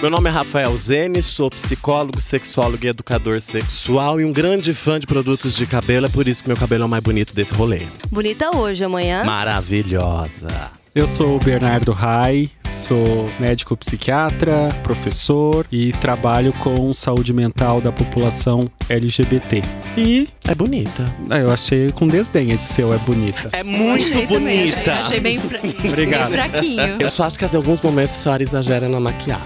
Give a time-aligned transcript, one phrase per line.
[0.00, 5.00] Meu nome é Rafael Zene, sou psicólogo, sexólogo e educador sexual e um grande fã
[5.00, 6.04] de produtos de cabelo.
[6.06, 7.80] É por isso que meu cabelo é o mais bonito desse rolê.
[8.10, 9.24] Bonita hoje, amanhã.
[9.24, 10.70] Maravilhosa.
[10.98, 17.92] Eu sou o Bernardo Rai, sou médico psiquiatra, professor e trabalho com saúde mental da
[17.92, 19.60] população LGBT.
[19.94, 21.04] E É bonita.
[21.28, 23.50] ah, eu achei com desdém esse seu é bonita.
[23.52, 24.40] É muito Achei também,
[24.70, 24.78] bonita.
[24.80, 26.28] Achei, achei bem, fra- Obrigado.
[26.30, 26.96] bem fraquinho.
[26.98, 29.44] Eu só acho que em alguns momentos a senhora exagera na maquiagem.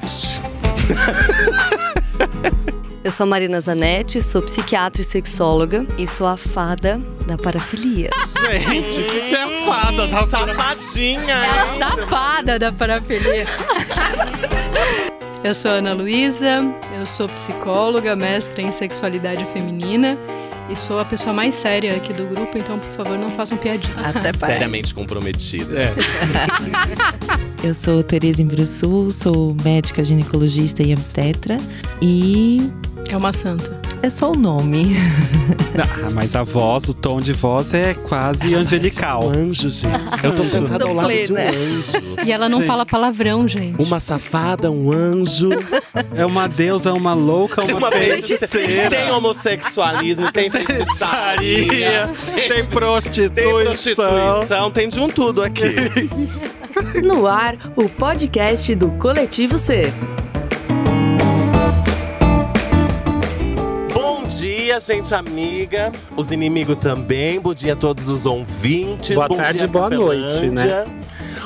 [3.02, 8.10] Eu sou a Marina Zanetti, sou psiquiatra e sexóloga e sou a fada da parafilia.
[8.50, 11.34] Gente, o que, que é fada da Safadinha!
[11.34, 13.46] É a safada da parafilia.
[15.42, 16.60] Eu sou Ana Luísa,
[16.98, 20.18] eu sou psicóloga, mestra em sexualidade feminina
[20.70, 24.16] e sou a pessoa mais séria aqui do grupo, então, por favor, não façam piadinhas.
[24.16, 24.58] Até parece.
[24.58, 25.80] Seriamente comprometida.
[25.80, 25.94] É.
[27.66, 31.58] Eu sou Tereza Imbruçu, sou médica ginecologista e obstetra.
[32.00, 32.70] E
[33.10, 33.79] É uma santa.
[34.02, 34.96] É só o nome.
[35.80, 39.24] Ah, mas a voz, o tom de voz é quase angelical.
[39.24, 39.94] Um anjo, gente.
[40.22, 41.50] Eu tô sentada ao lado de um Plena.
[41.50, 41.92] anjo.
[42.26, 42.66] E ela não Sim.
[42.66, 43.82] fala palavrão, gente.
[43.82, 45.48] Uma safada, um anjo.
[46.14, 48.90] É uma deusa, uma louca, uma, feiticeira.
[48.90, 53.62] Tem homossexualismo, tem feitiçaria, tem tem prostituição.
[53.62, 55.64] prostituição, tem de um tudo aqui.
[57.02, 59.92] No ar, o podcast do Coletivo C.
[64.70, 65.90] dia, gente amiga.
[66.16, 67.40] Os inimigos também.
[67.40, 69.16] Bom dia a todos os ouvintes.
[69.16, 70.86] Boa Bom tarde, dia, boa noite, né?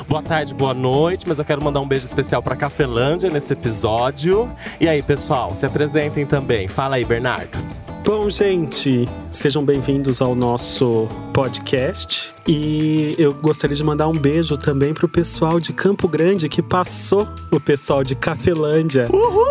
[0.07, 4.53] Boa tarde, boa noite, mas eu quero mandar um beijo especial pra Cafelândia nesse episódio.
[4.79, 6.67] E aí, pessoal, se apresentem também.
[6.67, 7.57] Fala aí, Bernardo.
[8.05, 12.35] Bom, gente, sejam bem-vindos ao nosso podcast.
[12.47, 17.27] E eu gostaria de mandar um beijo também pro pessoal de Campo Grande que passou
[17.49, 19.09] o pessoal de Cafelândia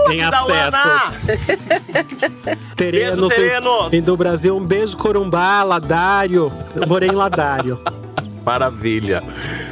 [0.08, 0.68] em da Uana!
[0.68, 1.26] acessos.
[2.46, 3.92] Beijo, Terenos, Terenos!
[3.92, 6.52] E do Brasil, um beijo Corumbá, Ladário.
[6.76, 7.80] Eu morei em Ladário.
[8.46, 9.20] Maravilha.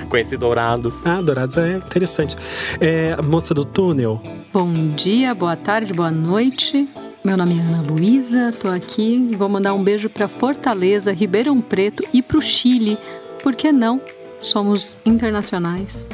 [0.09, 1.07] Conheci Dourados.
[1.07, 2.37] Ah, Dourados é interessante.
[2.81, 4.21] É, a moça do túnel.
[4.53, 6.89] Bom dia, boa tarde, boa noite.
[7.25, 11.61] Meu nome é Ana Luísa, tô aqui e vou mandar um beijo pra Fortaleza, Ribeirão
[11.61, 12.99] Preto e pro Chile.
[13.43, 14.01] Por que não?
[14.41, 16.05] Somos internacionais.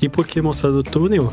[0.00, 1.32] E por que moça do túnel?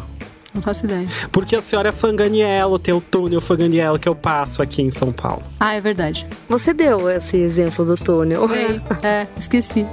[0.51, 1.07] Não faço ideia.
[1.31, 5.11] Porque a senhora é Fanganiello, tem o túnel Fanganiello que eu passo aqui em São
[5.11, 5.43] Paulo.
[5.59, 6.25] Ah, é verdade.
[6.47, 8.49] Você deu esse exemplo do túnel.
[8.51, 9.85] Ei, é, esqueci.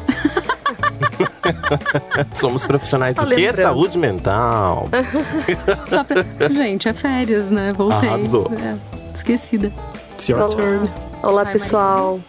[2.33, 3.53] Somos profissionais Só do quê?
[3.53, 4.89] Saúde mental.
[5.89, 6.25] Só pra...
[6.51, 7.69] Gente, é férias, né?
[7.77, 8.09] Voltei.
[8.09, 8.51] Arrasou.
[8.59, 9.73] É, esquecida.
[10.15, 10.91] It's your Olá, turn.
[11.23, 12.21] Olá Vai, pessoal.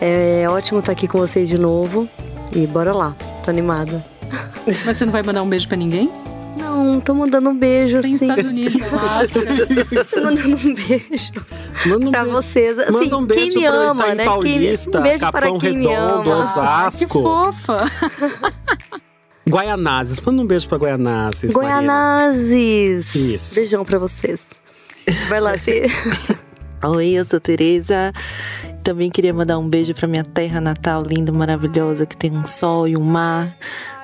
[0.00, 2.08] É ótimo estar aqui com vocês de novo.
[2.54, 4.04] E bora lá, tô animada.
[4.66, 6.10] Mas você não vai mandar um beijo pra ninguém?
[6.56, 8.26] Não, tô mandando um beijo, Tem assim.
[8.28, 9.40] Estados Unidos, Alasca.
[10.10, 11.32] Tô mandando um beijo
[11.86, 12.36] Manda um pra beijo.
[12.42, 12.78] vocês.
[12.78, 14.24] Assim, Manda um beijo quem me pra ama, Itaim né?
[14.24, 16.42] Paulista, quem, um beijo Capão para quem me Redondo, ama.
[16.42, 16.98] Osasco.
[17.18, 17.90] Que fofa.
[19.48, 20.20] Guaianazes.
[20.20, 21.54] Manda um beijo pra Guaianazes.
[21.54, 21.74] Marina.
[21.80, 23.14] Goianazes.
[23.14, 23.54] Isso.
[23.54, 24.40] Beijão pra vocês.
[25.32, 25.86] Vai lá, Fê.
[26.84, 28.12] Oi, eu sou Tereza.
[28.84, 32.86] Também queria mandar um beijo pra minha terra natal linda, maravilhosa, que tem um sol
[32.86, 33.48] e um mar.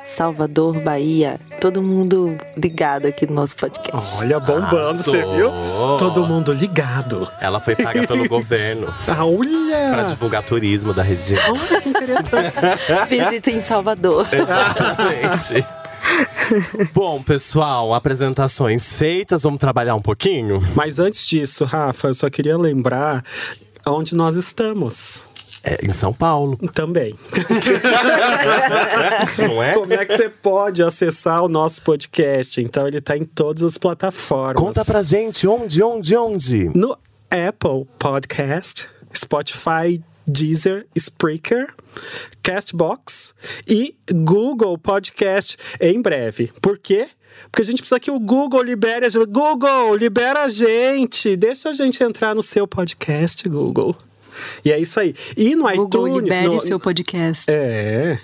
[0.07, 1.39] Salvador, Bahia.
[1.61, 4.25] Todo mundo ligado aqui no nosso podcast.
[4.25, 5.53] Olha, bombando, você viu?
[5.99, 7.31] Todo mundo ligado.
[7.43, 10.05] Ela foi paga pelo governo Ah, para Olha!
[10.09, 11.43] divulgar turismo da região.
[11.47, 12.55] Olha que interessante.
[13.11, 14.27] Visita em Salvador.
[14.33, 15.67] Exatamente.
[16.95, 20.61] Bom, pessoal, apresentações feitas, vamos trabalhar um pouquinho?
[20.75, 23.25] Mas antes disso, Rafa, eu só queria lembrar
[23.87, 25.27] onde nós estamos.
[25.65, 27.15] É, em São Paulo, Também.
[29.39, 29.75] não é?
[29.75, 32.61] Como é que você pode acessar o nosso podcast?
[32.61, 34.63] Então, ele tá em todas as plataformas.
[34.63, 36.71] Conta pra gente onde, onde, onde?
[36.77, 36.97] No
[37.31, 41.75] Apple Podcast, Spotify, Deezer, Spreaker,
[42.43, 43.35] Castbox
[43.67, 46.53] e Google Podcast em breve.
[46.61, 47.09] Por quê?
[47.51, 49.27] Porque a gente precisa que o Google libere a gente.
[49.27, 51.37] Google, libera a gente!
[51.37, 53.97] Deixa a gente entrar no seu podcast, Google.
[54.65, 55.15] E é isso aí.
[55.37, 56.25] E no Google, iTunes.
[56.25, 57.47] libere no, o seu podcast.
[57.49, 58.19] é.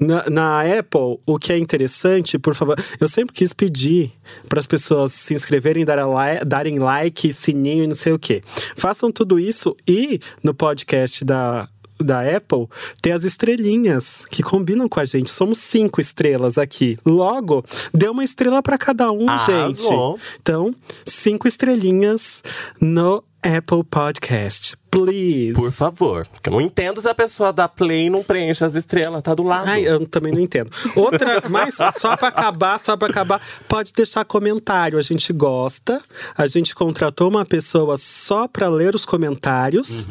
[0.00, 4.12] Na, na Apple, o que é interessante, por favor, eu sempre quis pedir
[4.48, 8.42] para as pessoas se inscreverem, darem like, darem like, sininho e não sei o quê.
[8.76, 11.68] Façam tudo isso e no podcast da.
[11.96, 12.66] Da Apple,
[13.00, 15.30] tem as estrelinhas que combinam com a gente.
[15.30, 16.98] Somos cinco estrelas aqui.
[17.06, 17.64] Logo,
[17.94, 20.18] dê uma estrela para cada um, Arrasou.
[20.18, 20.38] gente.
[20.42, 20.74] Então,
[21.06, 22.42] cinco estrelinhas
[22.80, 24.74] no Apple Podcast.
[24.90, 25.52] Please.
[25.52, 26.26] Por favor.
[26.26, 29.34] Porque eu não entendo se a pessoa dá play e não preenche as estrelas, tá
[29.34, 29.68] do lado.
[29.68, 30.70] Ai, eu também não entendo.
[30.96, 34.98] Outra, mas só pra acabar, só pra acabar, pode deixar comentário.
[34.98, 36.00] A gente gosta.
[36.38, 40.06] A gente contratou uma pessoa só pra ler os comentários,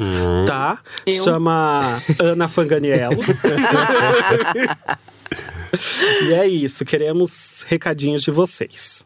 [0.45, 0.79] tá?
[1.05, 1.23] Eu.
[1.23, 3.19] Chama Ana Fanganiello.
[6.23, 9.03] e é isso, queremos recadinhos de vocês.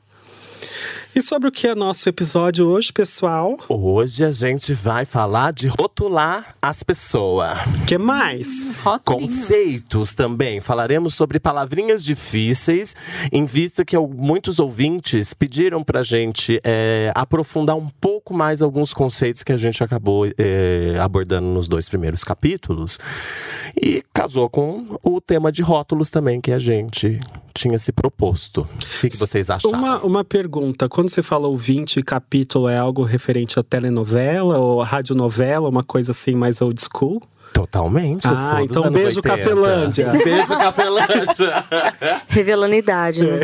[1.17, 3.57] E sobre o que é nosso episódio hoje, pessoal?
[3.67, 7.57] Hoje a gente vai falar de rotular as pessoas.
[7.81, 8.77] O que mais?
[8.83, 9.27] Rotulinho.
[9.27, 10.61] Conceitos também.
[10.61, 12.95] Falaremos sobre palavrinhas difíceis,
[13.31, 19.41] em vista que muitos ouvintes pediram pra gente é, aprofundar um pouco mais alguns conceitos
[19.41, 22.99] que a gente acabou é, abordando nos dois primeiros capítulos.
[23.75, 27.19] E casou com o tema de rótulos também que a gente
[27.57, 28.61] tinha se proposto.
[28.61, 29.79] O que, que vocês acharam?
[29.79, 34.85] Uma, uma pergunta: quando você fala ouvinte, capítulo é algo referente a telenovela ou a
[34.85, 37.21] radionovela, uma coisa assim mais old school?
[37.53, 38.27] Totalmente.
[38.27, 39.21] Ah, então beijo, 80.
[39.21, 40.11] Cafelândia.
[40.23, 41.65] Beijo, Cafelândia.
[42.27, 43.39] Revelando idade, né?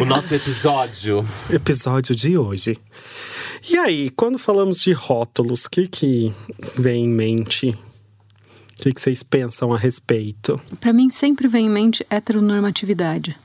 [0.00, 2.78] o nosso episódio Episódio de hoje.
[3.68, 6.32] E aí, quando falamos de rótulos, o que, que
[6.76, 7.70] vem em mente?
[7.70, 10.60] O que, que vocês pensam a respeito?
[10.78, 13.36] Pra mim sempre vem em mente heteronormatividade.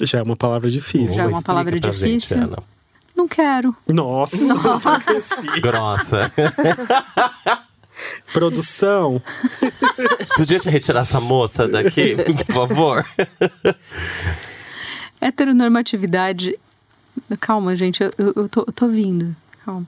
[0.00, 1.16] Já é uma palavra difícil.
[1.16, 2.38] Já é uma palavra difícil.
[2.38, 2.56] Gente.
[3.20, 3.76] Não quero.
[3.86, 4.54] Nossa!
[5.60, 6.32] Grossa.
[8.32, 9.22] Produção.
[10.38, 13.06] Podia te retirar essa moça daqui, por favor?
[15.20, 16.58] Heteronormatividade.
[17.38, 19.36] Calma, gente, eu, eu, eu tô, eu tô vindo.
[19.66, 19.86] Calma.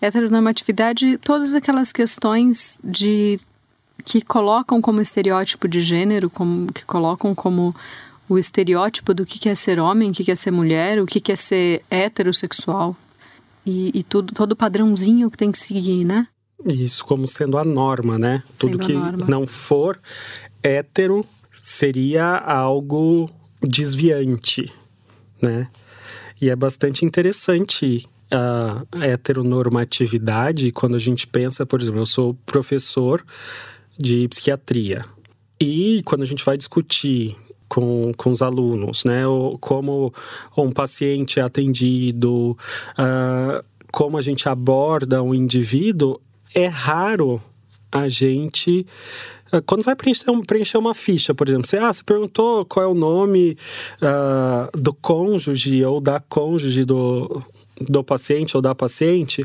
[0.00, 3.40] Heteronormatividade, todas aquelas questões de
[4.04, 7.74] que colocam como estereótipo de gênero, como, que colocam como
[8.32, 11.36] o estereótipo do que é ser homem, o que é ser mulher, o que é
[11.36, 12.96] ser heterossexual.
[13.64, 16.26] E, e tudo, todo padrãozinho que tem que seguir, né?
[16.64, 18.42] Isso como sendo a norma, né?
[18.54, 20.00] Sendo Tudo que não for
[20.62, 21.24] hétero
[21.62, 23.28] seria algo
[23.60, 24.72] desviante,
[25.40, 25.68] né?
[26.40, 33.24] E é bastante interessante a heteronormatividade quando a gente pensa, por exemplo, eu sou professor
[33.98, 35.04] de psiquiatria.
[35.60, 37.36] E quando a gente vai discutir
[37.72, 39.26] com, com os alunos, né?
[39.26, 40.12] o- Como
[40.58, 42.54] um paciente é atendido,
[42.98, 46.20] ah, como a gente aborda um indivíduo,
[46.54, 47.40] é raro
[47.90, 48.86] a gente.
[49.50, 52.88] ah, Quando vai preencher, preencher uma ficha, por exemplo, você, ah, você perguntou qual é
[52.88, 53.56] o nome
[54.02, 57.42] ah, do cônjuge ou da cônjuge do,
[57.80, 59.44] do paciente ou da paciente.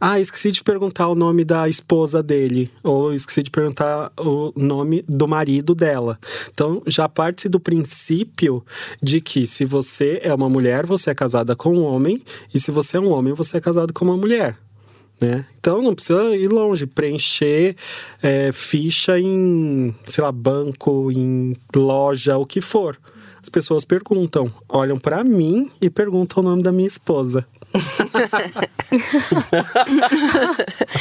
[0.00, 5.04] Ah, esqueci de perguntar o nome da esposa dele, ou esqueci de perguntar o nome
[5.08, 6.18] do marido dela.
[6.50, 8.64] Então, já parte do princípio
[9.02, 12.22] de que se você é uma mulher, você é casada com um homem,
[12.54, 14.56] e se você é um homem, você é casado com uma mulher.
[15.20, 15.46] Né?
[15.60, 17.76] Então não precisa ir longe, preencher
[18.20, 22.98] é, ficha em, sei lá, banco, em loja, o que for.
[23.40, 27.46] As pessoas perguntam, olham pra mim e perguntam o nome da minha esposa.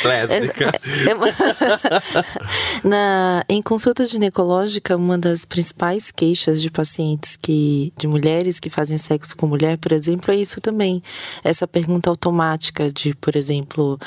[0.03, 0.71] Lésbica.
[1.09, 1.27] É uma-
[2.83, 8.97] Na, em consulta ginecológica, uma das principais queixas de pacientes que, de mulheres que fazem
[8.97, 11.01] sexo com mulher, por exemplo, é isso também.
[11.44, 14.00] Essa pergunta automática de, por exemplo,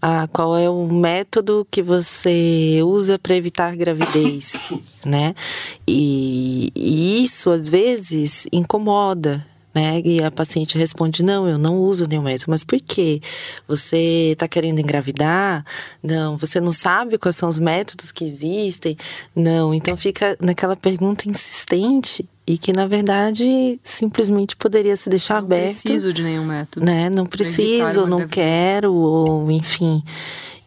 [0.00, 4.70] ah, qual é o método que você usa para evitar gravidez,
[5.04, 5.34] né?
[5.86, 10.00] E, e isso às vezes incomoda né?
[10.04, 12.50] E a paciente responde: Não, eu não uso nenhum método.
[12.50, 13.20] Mas por quê?
[13.66, 15.64] Você está querendo engravidar?
[16.02, 16.36] Não.
[16.38, 18.96] Você não sabe quais são os métodos que existem?
[19.34, 19.72] Não.
[19.72, 25.80] Então fica naquela pergunta insistente e que, na verdade, simplesmente poderia se deixar Não aberto.
[25.80, 26.84] preciso de nenhum método.
[26.84, 27.08] Né?
[27.08, 30.02] Não evitar preciso, não quero, ou enfim.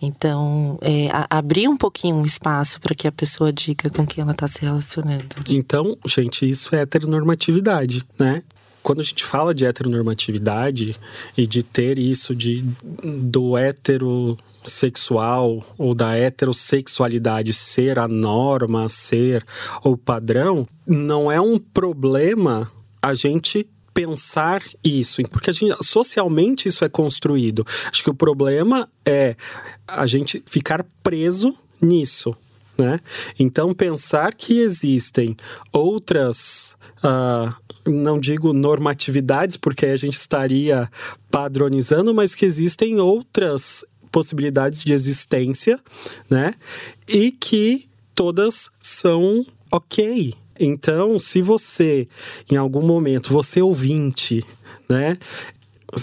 [0.02, 4.22] Então, é, a- abrir um pouquinho o espaço para que a pessoa diga com quem
[4.22, 5.36] ela está se relacionando.
[5.50, 8.42] Então, gente, isso é heteronormatividade, né?
[8.86, 10.96] Quando a gente fala de heteronormatividade
[11.36, 12.64] e de ter isso de,
[13.04, 19.44] do heterossexual ou da heterossexualidade ser a norma, ser
[19.84, 26.86] o padrão, não é um problema a gente pensar isso, porque a gente, socialmente isso
[26.86, 27.66] é construído.
[27.92, 29.36] Acho que o problema é
[29.88, 32.36] a gente ficar preso nisso.
[32.78, 33.00] Né?
[33.40, 35.36] Então, pensar que existem
[35.72, 37.56] outras, ah,
[37.86, 40.90] não digo normatividades, porque a gente estaria
[41.32, 45.80] padronizando, mas que existem outras possibilidades de existência,
[46.30, 46.54] né?
[47.08, 50.34] E que todas são ok.
[50.58, 52.08] Então, se você,
[52.50, 54.42] em algum momento, você ouvinte,
[54.88, 55.18] né?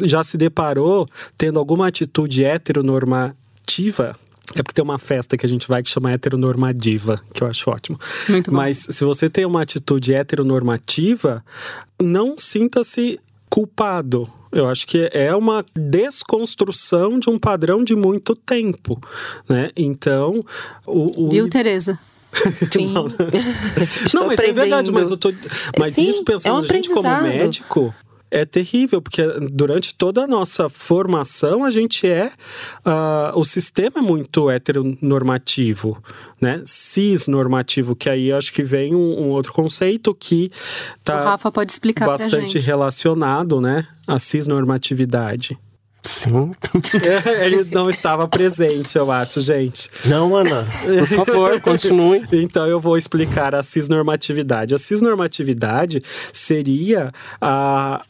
[0.05, 4.17] já se deparou tendo alguma atitude heteronormativa,
[4.57, 7.71] é porque tem uma festa que a gente vai que chama heteronormativa, que eu acho
[7.71, 7.99] ótimo.
[8.29, 8.57] Muito bom.
[8.57, 11.45] Mas se você tem uma atitude heteronormativa,
[12.01, 13.19] não sinta-se
[13.49, 14.29] culpado.
[14.51, 19.01] Eu acho que é uma desconstrução de um padrão de muito tempo,
[19.49, 19.71] né?
[19.75, 20.45] Então,
[20.87, 21.31] o, o...
[21.31, 21.99] Viu, Tereza?
[22.73, 22.93] Sim.
[22.93, 23.07] Não,
[24.07, 25.33] Estou não mas é verdade, mas eu tô.
[25.79, 27.95] Mas Sim, isso pensando é um gente como médico.
[28.35, 29.23] É terrível, porque
[29.53, 32.33] durante toda a nossa formação a gente é.
[32.83, 36.03] ah, o sistema é muito heteronormativo,
[36.41, 36.63] né?
[36.65, 40.51] Cisnormativo, que aí acho que vem um, um outro conceito que
[40.97, 42.59] o tá Rafa pode explicar pra bastante gente.
[42.59, 43.87] relacionado, né?
[44.07, 45.59] A cisnormatividade.
[46.03, 46.53] Sim.
[47.45, 49.89] Ele não estava presente, eu acho, gente.
[50.05, 50.67] Não, Ana,
[50.99, 52.23] por favor, continue.
[52.33, 54.75] Então eu vou explicar a cisnormatividade.
[54.75, 56.01] A cisnormatividade
[56.33, 58.03] seria a,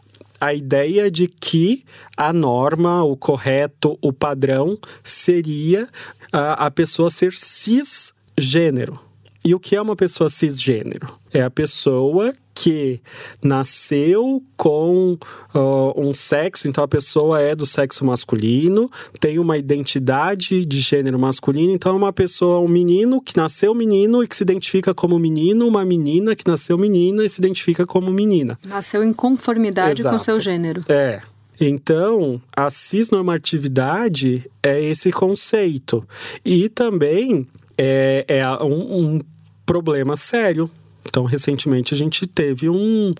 [0.43, 1.85] a ideia de que
[2.17, 5.89] a norma, o correto, o padrão seria
[6.33, 8.99] a, a pessoa ser cisgênero.
[9.45, 11.07] E o que é uma pessoa cisgênero?
[11.33, 13.01] É a pessoa que
[13.43, 15.19] nasceu com
[15.53, 21.19] ó, um sexo, então a pessoa é do sexo masculino, tem uma identidade de gênero
[21.19, 25.19] masculino, então é uma pessoa, um menino que nasceu menino e que se identifica como
[25.19, 28.59] menino, uma menina que nasceu menina e se identifica como menina.
[28.69, 30.25] Nasceu em conformidade com Exato.
[30.25, 30.85] seu gênero.
[30.89, 31.21] É.
[31.61, 36.07] Então, a cisnormatividade é esse conceito.
[36.45, 37.47] E também
[37.79, 39.19] é, é um, um
[39.65, 40.71] problema sério.
[41.05, 43.15] Então, recentemente a gente teve um,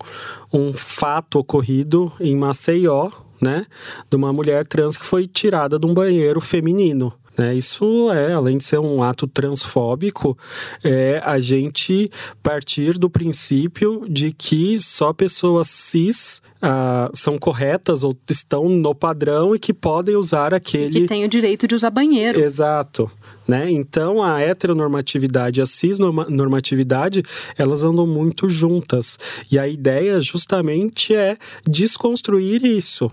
[0.51, 3.65] um fato ocorrido em Maceió, né?
[4.09, 7.13] De uma mulher trans que foi tirada de um banheiro feminino.
[7.37, 7.55] Né?
[7.55, 10.37] Isso é, além de ser um ato transfóbico,
[10.83, 18.15] é a gente partir do princípio de que só pessoas cis ah, são corretas ou
[18.29, 21.01] estão no padrão e que podem usar E aquele.
[21.01, 22.39] que tem o direito de usar banheiro.
[22.39, 23.11] Exato.
[23.47, 23.69] Né?
[23.69, 27.23] Então, a heteronormatividade e a cisnormatividade,
[27.57, 29.17] elas andam muito juntas.
[29.51, 33.11] E a ideia justamente é desconstruir isso.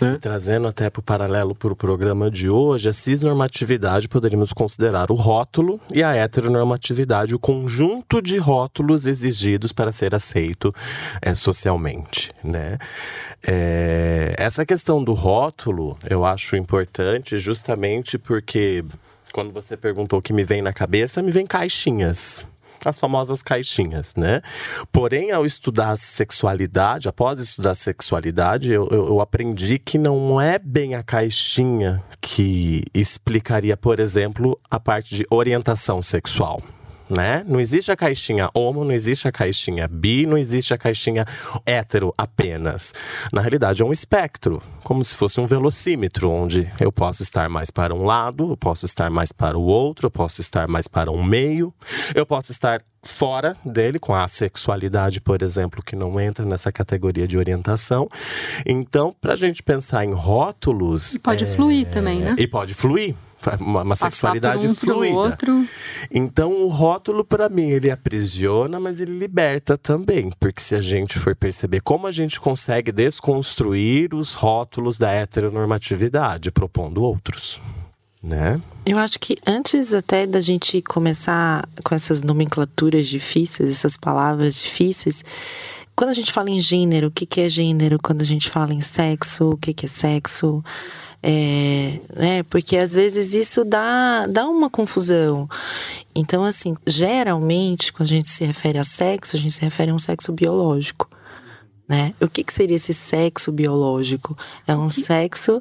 [0.00, 0.18] Né?
[0.20, 5.14] Trazendo até para o paralelo para o programa de hoje, a cisnormatividade poderíamos considerar o
[5.14, 10.72] rótulo e a heteronormatividade, o conjunto de rótulos exigidos para ser aceito
[11.22, 12.32] é, socialmente.
[12.42, 12.78] Né?
[13.46, 18.84] É, essa questão do rótulo eu acho importante justamente porque
[19.32, 22.46] quando você perguntou o que me vem na cabeça, me vem caixinhas
[22.88, 24.40] as famosas caixinhas, né?
[24.92, 30.94] Porém, ao estudar sexualidade, após estudar sexualidade, eu, eu, eu aprendi que não é bem
[30.94, 36.62] a caixinha que explicaria, por exemplo, a parte de orientação sexual.
[37.10, 37.44] Né?
[37.44, 41.24] Não existe a caixinha homo, não existe a caixinha bi, não existe a caixinha
[41.66, 42.94] hétero apenas.
[43.32, 47.68] Na realidade, é um espectro, como se fosse um velocímetro, onde eu posso estar mais
[47.68, 51.10] para um lado, eu posso estar mais para o outro, eu posso estar mais para
[51.10, 51.74] um meio,
[52.14, 57.26] eu posso estar fora dele, com a sexualidade, por exemplo, que não entra nessa categoria
[57.26, 58.08] de orientação.
[58.66, 61.14] Então, para a gente pensar em rótulos.
[61.14, 62.36] E pode fluir também, né?
[62.38, 63.14] E pode fluir.
[63.60, 65.36] Uma, uma sexualidade um fluida.
[66.10, 70.30] Então, o rótulo, para mim, ele aprisiona, mas ele liberta também.
[70.38, 76.50] Porque se a gente for perceber como a gente consegue desconstruir os rótulos da heteronormatividade,
[76.50, 77.60] propondo outros.
[78.22, 78.60] Né?
[78.84, 85.24] Eu acho que antes até da gente começar com essas nomenclaturas difíceis, essas palavras difíceis,
[85.96, 87.98] quando a gente fala em gênero, o que, que é gênero?
[88.02, 90.62] Quando a gente fala em sexo, o que, que é sexo?
[91.22, 92.42] É, né?
[92.44, 95.48] Porque às vezes isso dá, dá uma confusão.
[96.14, 99.94] Então, assim, geralmente, quando a gente se refere a sexo, a gente se refere a
[99.94, 101.08] um sexo biológico.
[101.86, 102.14] Né?
[102.20, 104.36] O que, que seria esse sexo biológico?
[104.66, 105.60] É um sexo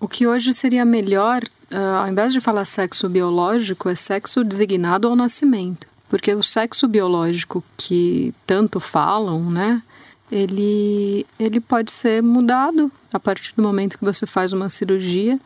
[0.00, 5.06] O que hoje seria melhor, ah, ao invés de falar sexo biológico, é sexo designado
[5.06, 5.86] ao nascimento.
[6.08, 9.82] Porque o sexo biológico que tanto falam, né?
[10.30, 15.38] Ele, ele pode ser mudado a partir do momento que você faz uma cirurgia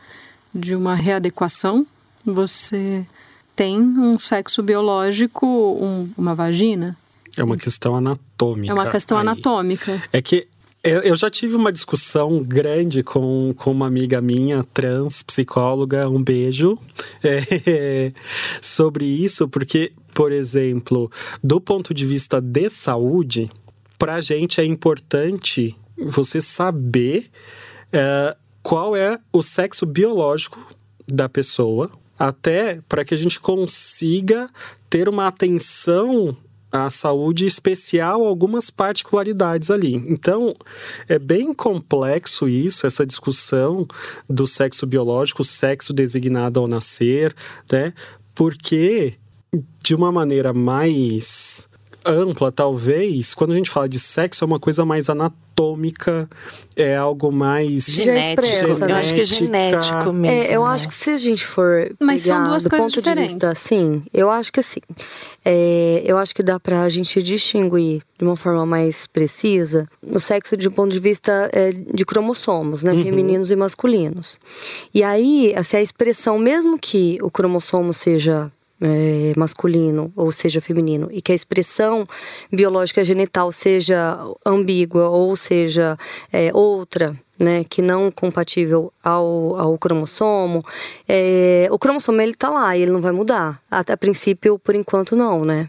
[0.54, 1.86] de uma readequação.
[2.24, 3.06] Você
[3.54, 6.96] tem um sexo biológico, um- uma vagina.
[7.36, 8.70] É uma questão anatômica.
[8.70, 9.22] É uma questão aí.
[9.22, 10.02] anatômica.
[10.12, 10.46] É que
[10.84, 16.76] eu já tive uma discussão grande com, com uma amiga minha, trans, psicóloga, um beijo,
[17.22, 18.12] é,
[18.60, 21.08] sobre isso, porque, por exemplo,
[21.42, 23.48] do ponto de vista de saúde,
[24.02, 27.30] pra gente é importante você saber
[27.92, 30.58] é, qual é o sexo biológico
[31.06, 34.50] da pessoa, até para que a gente consiga
[34.90, 36.36] ter uma atenção
[36.72, 39.94] a saúde especial algumas particularidades ali.
[39.94, 40.52] Então,
[41.08, 43.86] é bem complexo isso, essa discussão
[44.28, 47.32] do sexo biológico, sexo designado ao nascer,
[47.70, 47.94] né?
[48.34, 49.14] Porque,
[49.80, 51.68] de uma maneira mais
[52.04, 56.28] ampla, talvez, quando a gente fala de sexo, é uma coisa mais anatômica,
[56.74, 58.44] é algo mais genético.
[58.46, 59.82] expressa, Eu acho que é genética.
[59.82, 60.52] genético mesmo.
[60.52, 60.68] É, eu né?
[60.70, 63.28] acho que se a gente for Mas são duas do coisas ponto diferentes.
[63.28, 64.80] de vista assim, eu acho que assim,
[65.44, 70.56] é, eu acho que dá pra gente distinguir de uma forma mais precisa o sexo
[70.56, 74.38] de um ponto de vista é, de cromossomos, né, femininos e masculinos.
[74.94, 78.50] E aí, assim, a expressão, mesmo que o cromossomo seja
[78.82, 82.04] é, masculino ou seja feminino e que a expressão
[82.50, 85.96] biológica genital seja ambígua ou seja
[86.32, 90.64] é, outra, né, que não compatível ao, ao cromossomo,
[91.08, 93.60] é, o cromossomo ele tá lá e ele não vai mudar.
[93.70, 95.68] Até a princípio, por enquanto, não, né?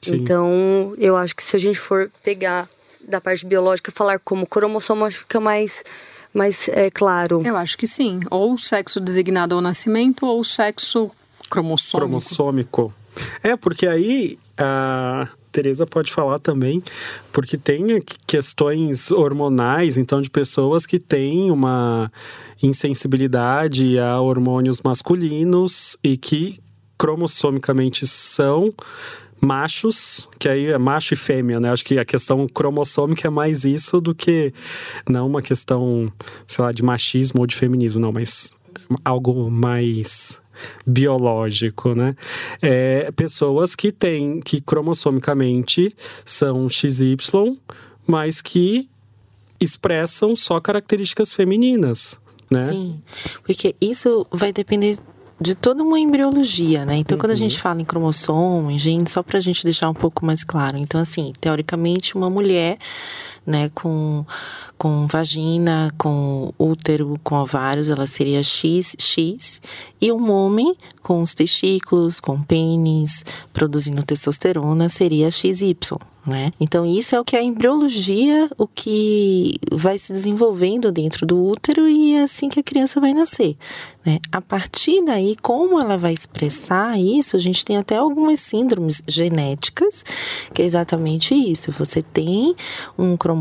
[0.00, 0.16] Sim.
[0.16, 2.68] Então, eu acho que se a gente for pegar
[3.00, 5.84] da parte biológica e falar como cromossomo, acho que fica mais,
[6.32, 7.42] mais é, claro.
[7.44, 8.20] Eu acho que sim.
[8.30, 11.10] Ou o sexo designado ao nascimento, ou o sexo
[11.48, 12.06] cromossômico.
[12.06, 12.94] cromossômico.
[13.42, 16.82] É, porque aí a Tereza pode falar também,
[17.32, 22.12] porque tem questões hormonais, então, de pessoas que têm uma
[22.62, 26.60] insensibilidade a hormônios masculinos e que
[26.96, 28.74] cromossomicamente são
[29.40, 31.70] machos, que aí é macho e fêmea, né?
[31.70, 34.52] Acho que a questão cromossômica é mais isso do que
[35.08, 36.12] não uma questão,
[36.46, 38.52] sei lá, de machismo ou de feminismo, não, mas
[39.04, 40.40] algo mais
[40.86, 42.14] biológico, né?
[42.60, 47.16] É, pessoas que têm, que cromossomicamente são XY,
[48.06, 48.88] mas que
[49.60, 52.18] expressam só características femininas,
[52.50, 52.68] né?
[52.68, 53.00] Sim,
[53.44, 54.98] porque isso vai depender
[55.40, 56.96] de toda uma embriologia, né?
[56.96, 60.26] Então, quando a gente fala em cromossomo, em gene, só pra gente deixar um pouco
[60.26, 60.76] mais claro.
[60.76, 62.76] Então, assim, teoricamente, uma mulher,
[63.48, 64.26] né, com,
[64.76, 69.60] com vagina, com útero, com ovários, ela seria XX,
[70.00, 73.24] e um homem com os testículos, com pênis,
[73.54, 75.74] produzindo testosterona, seria XY.
[76.26, 76.52] Né?
[76.60, 81.88] Então, isso é o que a embriologia, o que vai se desenvolvendo dentro do útero
[81.88, 83.56] e é assim que a criança vai nascer.
[84.04, 84.18] Né?
[84.30, 90.04] A partir daí, como ela vai expressar isso, a gente tem até algumas síndromes genéticas,
[90.52, 91.72] que é exatamente isso.
[91.72, 92.54] Você tem
[92.98, 93.37] um cromossomo,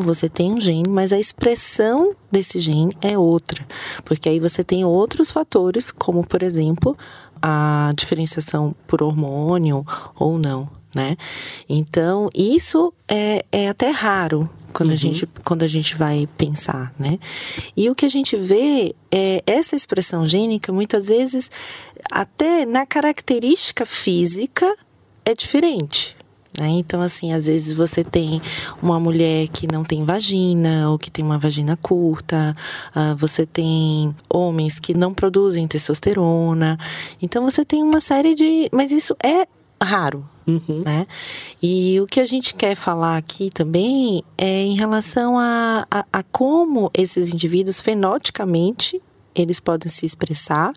[0.00, 3.64] você tem um gene, mas a expressão desse gene é outra.
[4.04, 6.96] Porque aí você tem outros fatores, como, por exemplo,
[7.40, 9.86] a diferenciação por hormônio
[10.18, 11.14] ou não né?
[11.68, 17.18] Então, isso é, é até raro quando, a gente, quando a gente vai pensar, né?
[17.76, 21.50] E o que a gente vê é essa expressão gênica, muitas vezes,
[22.10, 24.74] até na característica física,
[25.22, 26.15] é diferente.
[26.58, 26.68] Né?
[26.68, 28.40] Então, assim, às vezes você tem
[28.82, 32.56] uma mulher que não tem vagina ou que tem uma vagina curta,
[32.94, 36.76] uh, você tem homens que não produzem testosterona.
[37.20, 38.68] Então, você tem uma série de.
[38.72, 39.46] Mas isso é
[39.82, 40.82] raro, Uhum.
[40.84, 41.06] né?
[41.62, 46.22] E o que a gente quer falar aqui também é em relação a, a, a
[46.22, 49.02] como esses indivíduos fenoticamente
[49.34, 50.72] eles podem se expressar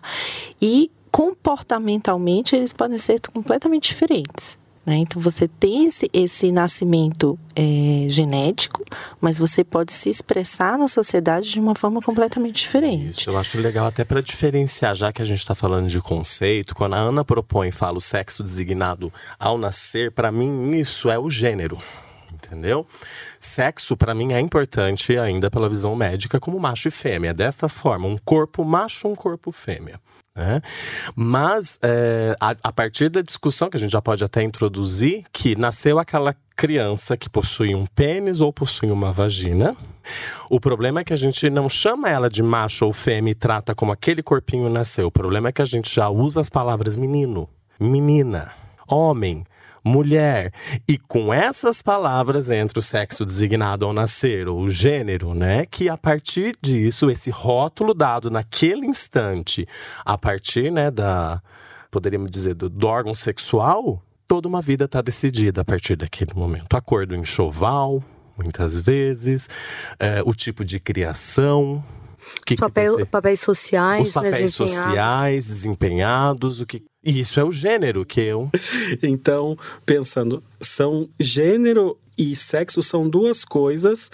[0.60, 4.58] e comportamentalmente eles podem ser completamente diferentes.
[4.90, 4.96] Né?
[4.96, 8.84] Então você tem esse, esse nascimento é, genético,
[9.20, 13.20] mas você pode se expressar na sociedade de uma forma completamente diferente.
[13.20, 16.74] Isso, eu acho legal até para diferenciar, já que a gente está falando de conceito,
[16.74, 21.30] quando a Ana propõe fala o sexo designado ao nascer, para mim isso é o
[21.30, 21.80] gênero.
[22.34, 22.84] Entendeu?
[23.38, 27.32] Sexo, para mim, é importante ainda pela visão médica como macho e fêmea.
[27.32, 30.00] Dessa forma, um corpo macho, um corpo fêmea.
[30.40, 30.62] Né?
[31.14, 35.54] Mas é, a, a partir da discussão que a gente já pode até introduzir, que
[35.54, 39.76] nasceu aquela criança que possui um pênis ou possui uma vagina.
[40.48, 43.74] O problema é que a gente não chama ela de macho ou fêmea e trata
[43.74, 45.08] como aquele corpinho nasceu.
[45.08, 47.46] O problema é que a gente já usa as palavras menino,
[47.78, 48.50] menina,
[48.88, 49.44] homem,
[49.84, 50.52] mulher.
[50.88, 55.66] E com essas palavras entra o sexo designado ao nascer, ou o gênero, né?
[55.66, 59.66] Que a partir disso, esse rótulo dado naquele instante,
[60.04, 61.42] a partir, né, da.
[61.90, 66.76] Poderíamos dizer, do, do órgão sexual, toda uma vida está decidida a partir daquele momento.
[66.76, 68.00] A cor do enxoval,
[68.38, 69.48] muitas vezes,
[69.98, 71.82] é, o tipo de criação.
[72.40, 74.84] O que que Papel, você- papéis sociais, os papéis desempenhados.
[74.84, 76.82] sociais desempenhados, o que.
[77.04, 78.50] E isso é o gênero que eu.
[79.02, 79.56] Então,
[79.86, 84.10] pensando, são gênero e sexo são duas coisas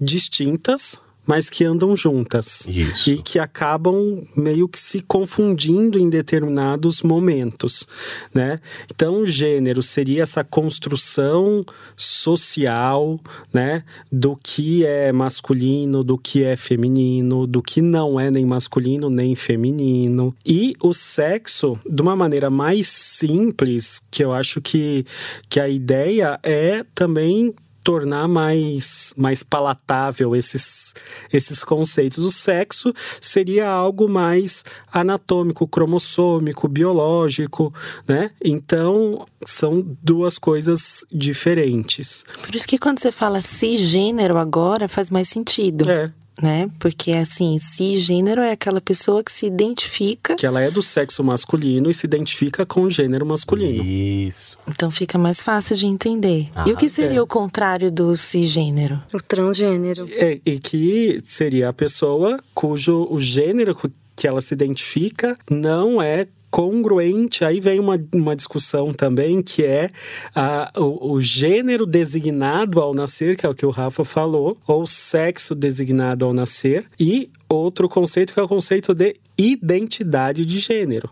[0.00, 0.96] distintas,
[1.28, 2.66] mas que andam juntas.
[2.66, 3.10] Isso.
[3.10, 7.86] E que acabam meio que se confundindo em determinados momentos,
[8.34, 8.60] né?
[8.90, 13.20] Então, o gênero seria essa construção social,
[13.52, 13.84] né?
[14.10, 19.34] Do que é masculino, do que é feminino, do que não é nem masculino nem
[19.34, 20.34] feminino.
[20.46, 25.04] E o sexo, de uma maneira mais simples, que eu acho que,
[25.46, 27.54] que a ideia é também
[27.88, 30.92] tornar mais, mais palatável esses,
[31.32, 32.18] esses conceitos.
[32.18, 37.72] O sexo seria algo mais anatômico, cromossômico, biológico,
[38.06, 38.30] né?
[38.44, 42.26] Então, são duas coisas diferentes.
[42.42, 45.88] Por isso que quando você fala cisgênero agora, faz mais sentido.
[45.88, 46.70] É, Né?
[46.78, 51.90] Porque assim, cisgênero é aquela pessoa que se identifica, que ela é do sexo masculino
[51.90, 53.84] e se identifica com o gênero masculino.
[53.84, 54.56] Isso.
[54.68, 56.48] então fica mais fácil de entender.
[56.66, 57.22] e o que seria é.
[57.22, 59.02] o contrário do cisgênero?
[59.12, 60.08] O transgênero.
[60.12, 63.76] É, e que seria a pessoa cujo o gênero
[64.14, 67.44] que ela se identifica não é congruente.
[67.44, 69.90] Aí vem uma, uma discussão também que é
[70.34, 74.86] ah, o, o gênero designado ao nascer, que é o que o Rafa falou, ou
[74.86, 81.08] sexo designado ao nascer, e outro conceito que é o conceito de identidade de gênero.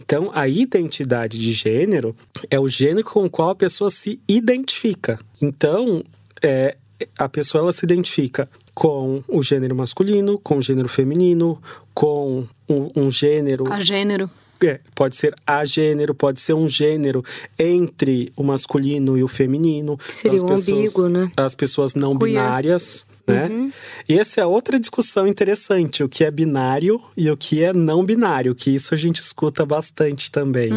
[0.00, 2.14] Então, a identidade de gênero
[2.50, 5.18] é o gênero com o qual a pessoa se identifica.
[5.40, 6.02] Então,
[6.42, 6.76] é,
[7.18, 11.60] a pessoa ela se identifica com o gênero masculino, com o gênero feminino,
[11.94, 13.70] com um, um gênero.
[13.72, 14.30] A gênero.
[14.62, 17.24] É, pode ser a gênero, pode ser um gênero
[17.58, 19.96] entre o masculino e o feminino.
[20.10, 21.32] Seria Então, um as pessoas- ambíguo, né?
[21.36, 22.30] As pessoas não Queer.
[22.32, 23.70] binárias, né?
[24.08, 28.04] E essa é outra discussão interessante, o que é binário e o que é não
[28.04, 30.70] binário, que isso a gente escuta bastante também,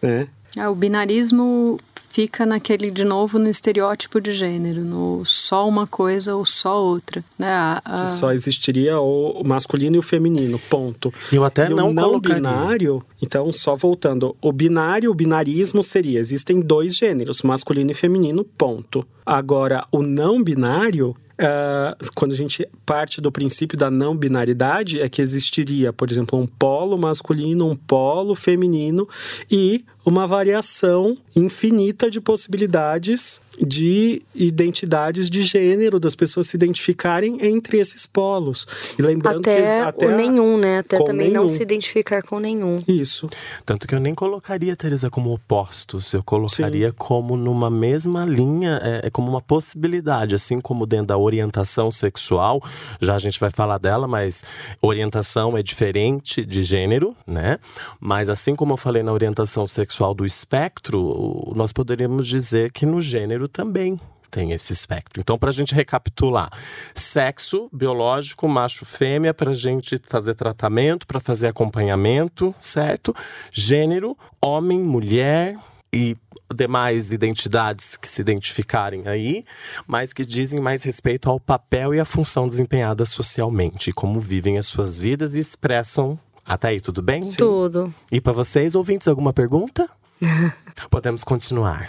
[0.00, 0.28] né?
[0.56, 6.34] Ah, o binarismo fica naquele, de novo, no estereótipo de gênero, no só uma coisa
[6.34, 7.24] ou só outra.
[7.38, 7.48] Né?
[7.48, 11.12] A- a- Que só existiria o masculino e o feminino, ponto.
[11.32, 12.36] Eu até e não o não colocaria.
[12.36, 18.44] binário, então só voltando, o binário, o binarismo seria, existem dois gêneros, masculino e feminino,
[18.44, 19.06] ponto.
[19.24, 25.08] Agora, o não binário, ah, quando a gente parte do princípio da não binaridade, é
[25.08, 29.06] que existiria, por exemplo, um polo masculino, um polo feminino
[29.50, 37.78] e uma variação infinita de possibilidades de identidades de gênero, das pessoas se identificarem entre
[37.78, 38.64] esses polos.
[38.96, 40.78] E lembrando que Até, até o a- nenhum, né?
[40.78, 41.56] Até também não nenhum.
[41.56, 42.80] se identificar com nenhum.
[42.86, 43.28] Isso.
[43.66, 46.12] Tanto que eu nem colocaria, Teresa, como opostos.
[46.14, 50.36] Eu colocaria como numa mesma linha, é, é como uma possibilidade.
[50.36, 52.62] Assim como dentro da orientação sexual,
[53.00, 54.44] já a gente vai falar dela, mas
[54.80, 57.58] orientação é diferente de gênero, né?
[57.98, 63.02] Mas assim como eu falei na orientação sexual do espectro, nós poderíamos dizer que no
[63.02, 64.00] gênero também.
[64.30, 65.20] Tem esse espectro.
[65.22, 66.50] Então, para a gente recapitular:
[66.94, 73.14] sexo biológico, macho, fêmea, para a gente fazer tratamento, para fazer acompanhamento, certo?
[73.50, 75.56] Gênero, homem, mulher
[75.90, 76.14] e
[76.54, 79.44] demais identidades que se identificarem aí,
[79.86, 84.66] mas que dizem mais respeito ao papel e à função desempenhada socialmente, como vivem as
[84.66, 86.18] suas vidas e expressam.
[86.48, 87.20] Até aí, tudo bem?
[87.36, 87.92] Tudo.
[88.10, 89.86] E para vocês, ouvintes, alguma pergunta?
[90.90, 91.88] Podemos continuar.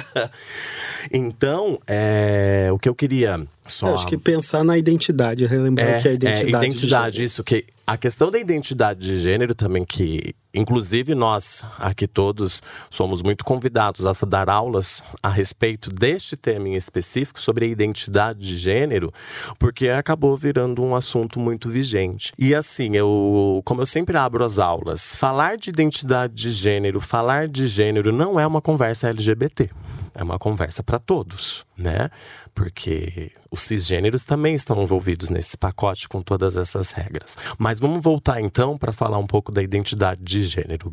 [1.12, 3.88] então, é, o que eu queria só.
[3.88, 6.44] Eu acho que pensar na identidade, relembrar que a identidade.
[6.44, 12.06] de identidade, isso que a questão da identidade de gênero também que inclusive nós aqui
[12.06, 17.68] todos somos muito convidados a dar aulas a respeito deste tema em específico sobre a
[17.68, 19.12] identidade de gênero,
[19.58, 22.32] porque acabou virando um assunto muito vigente.
[22.38, 27.48] E assim, eu, como eu sempre abro as aulas, falar de identidade de gênero, falar
[27.48, 29.70] de gênero não é uma conversa LGBT.
[30.14, 32.10] É uma conversa para todos, né?
[32.52, 37.38] Porque os cisgêneros também estão envolvidos nesse pacote com todas essas regras.
[37.58, 40.92] Mas vamos voltar então para falar um pouco da identidade de gênero.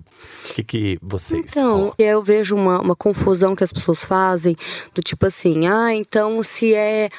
[0.50, 1.58] O que, que vocês.
[1.58, 4.56] Então, eu vejo uma, uma confusão que as pessoas fazem,
[4.93, 7.10] do tipo assim, ah, então se é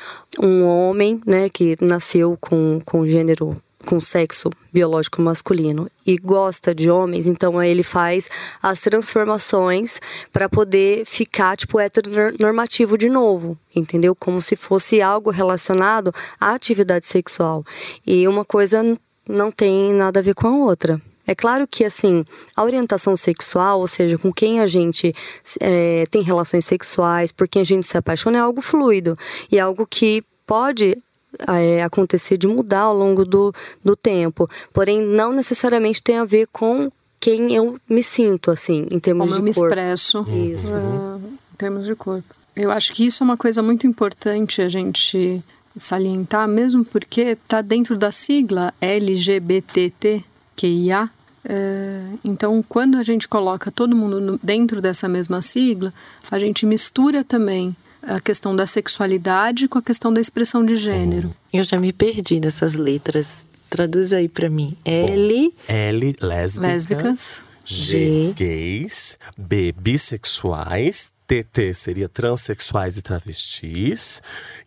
[0.40, 6.90] um homem, né, que nasceu com, com gênero, com sexo biológico masculino e gosta de
[6.90, 8.28] homens, então ele faz
[8.62, 9.98] as transformações
[10.30, 14.14] para poder ficar, tipo, heteronormativo de novo, entendeu?
[14.14, 17.64] Como se fosse algo relacionado à atividade sexual.
[18.06, 18.82] E uma coisa
[19.26, 21.00] não tem nada a ver com a outra.
[21.26, 25.14] É claro que, assim, a orientação sexual, ou seja, com quem a gente
[25.60, 29.16] é, tem relações sexuais, por quem a gente se apaixona, é algo fluido.
[29.50, 30.98] E é algo que pode
[31.46, 34.48] é, acontecer de mudar ao longo do, do tempo.
[34.72, 39.34] Porém, não necessariamente tem a ver com quem eu me sinto, assim, em termos Como
[39.34, 39.68] eu de me corpo.
[39.68, 40.72] expresso Isso.
[40.72, 41.18] ah,
[41.52, 42.34] em termos de corpo.
[42.54, 45.42] Eu acho que isso é uma coisa muito importante a gente
[45.76, 51.10] salientar, mesmo porque está dentro da sigla LGBTQIA.
[51.44, 55.94] É, então, quando a gente coloca todo mundo no, dentro dessa mesma sigla,
[56.30, 61.34] a gente mistura também a questão da sexualidade com a questão da expressão de gênero.
[61.52, 63.46] Eu já me perdi nessas letras.
[63.68, 64.76] Traduz aí para mim.
[64.84, 65.54] L.
[65.68, 66.56] L, lésbicas.
[66.58, 67.42] Lésbicas.
[67.64, 69.18] G, gays.
[69.36, 71.12] B, bissexuais.
[71.26, 74.22] TT seria transexuais e travestis.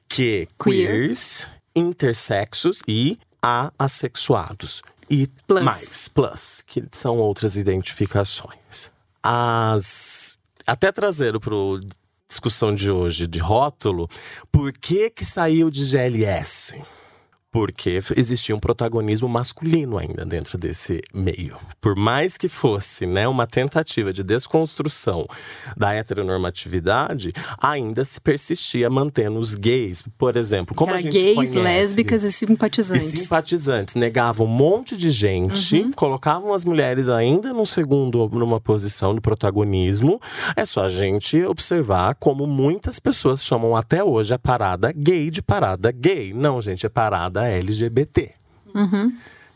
[0.08, 0.88] Q, Queer.
[0.92, 1.48] queers.
[1.76, 4.84] Intersexos e A, assexuados.
[5.10, 5.64] E Plus.
[5.64, 8.92] mais, plus, que são outras identificações.
[9.24, 10.38] As.
[10.66, 11.56] Até trazer para
[12.32, 14.08] discussão de hoje de rótulo,
[14.50, 16.82] por que que saiu de GLS?
[17.52, 21.58] Porque existia um protagonismo masculino ainda dentro desse meio.
[21.80, 25.28] Por mais que fosse né, uma tentativa de desconstrução
[25.76, 30.74] da heteronormatividade, ainda se persistia mantendo os gays, por exemplo.
[30.76, 33.20] Como que a era gente gays, conhece, lésbicas e e simpatizantes.
[33.20, 39.22] simpatizantes negavam um monte de gente, colocavam as mulheres ainda num segundo, numa posição de
[39.22, 40.20] protagonismo.
[40.56, 45.42] É só a gente observar como muitas pessoas chamam até hoje a parada gay de
[45.42, 46.34] parada gay.
[46.34, 48.32] Não, gente, é parada LGBT.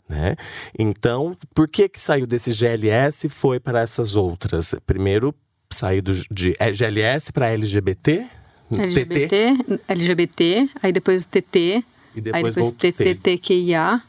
[0.08, 0.36] Né?
[0.78, 4.74] Então, por que que saiu desse GLS e foi para essas outras?
[4.86, 5.34] Primeiro,
[5.70, 8.26] saiu de é, GLS para LGBT,
[8.70, 9.56] TT, LGBT,
[9.88, 11.84] LGBT, aí depois o TT, e
[12.16, 13.14] aí depois depois voltou T.
[13.14, 14.02] TTQIA,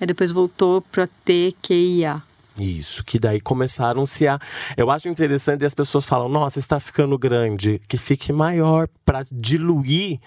[0.00, 2.22] aí depois voltou para TQIA.
[2.58, 4.38] Isso, que daí começaram-se a.
[4.76, 10.20] Eu acho interessante as pessoas falam: nossa, está ficando grande, que fique maior para diluir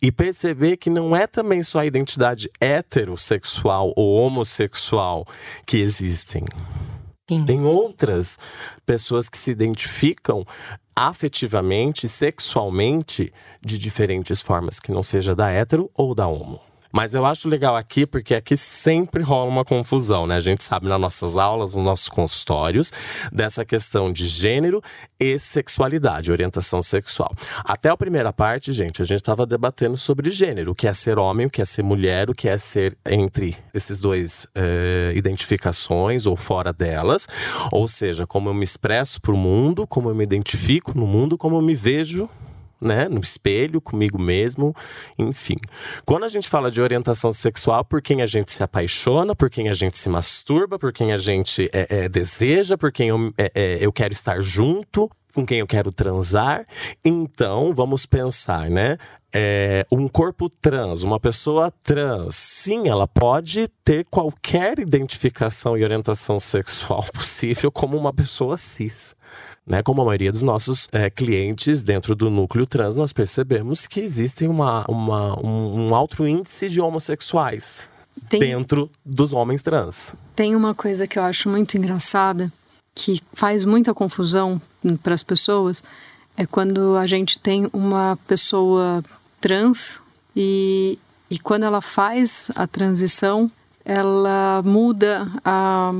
[0.00, 5.26] e perceber que não é também só a identidade heterossexual ou homossexual
[5.66, 6.44] que existem.
[7.28, 7.44] Sim.
[7.44, 8.38] Tem outras
[8.84, 10.44] pessoas que se identificam
[10.94, 16.60] afetivamente, sexualmente, de diferentes formas, que não seja da hétero ou da homo.
[16.92, 20.36] Mas eu acho legal aqui porque aqui sempre rola uma confusão, né?
[20.36, 22.92] A gente sabe nas nossas aulas, nos nossos consultórios,
[23.32, 24.82] dessa questão de gênero
[25.18, 27.32] e sexualidade, orientação sexual.
[27.64, 31.18] Até a primeira parte, gente, a gente estava debatendo sobre gênero, o que é ser
[31.18, 36.26] homem, o que é ser mulher, o que é ser entre esses dois eh, identificações
[36.26, 37.26] ou fora delas.
[37.70, 41.38] Ou seja, como eu me expresso para o mundo, como eu me identifico no mundo,
[41.38, 42.28] como eu me vejo
[42.82, 44.74] né, no espelho, comigo mesmo,
[45.18, 45.56] enfim.
[46.04, 49.68] Quando a gente fala de orientação sexual, por quem a gente se apaixona, por quem
[49.68, 53.52] a gente se masturba, por quem a gente é, é, deseja, por quem eu, é,
[53.54, 56.64] é, eu quero estar junto, com quem eu quero transar.
[57.04, 58.96] Então, vamos pensar, né?
[59.34, 66.38] É, um corpo trans, uma pessoa trans, sim, ela pode ter qualquer identificação e orientação
[66.38, 69.16] sexual possível como uma pessoa cis.
[69.64, 74.00] Né, como a maioria dos nossos é, clientes dentro do núcleo trans, nós percebemos que
[74.00, 77.86] existem uma, uma- um, um alto índice de homossexuais
[78.28, 80.16] Tem- dentro dos homens trans.
[80.34, 82.52] Tem uma coisa que eu acho muito engraçada,
[82.92, 84.60] que faz muita confusão
[85.02, 85.80] para as pessoas,
[86.36, 89.02] é quando a gente tem uma pessoa
[89.40, 90.00] trans
[90.34, 90.98] e,
[91.30, 93.48] e quando ela faz a transição,
[93.84, 95.92] ela muda a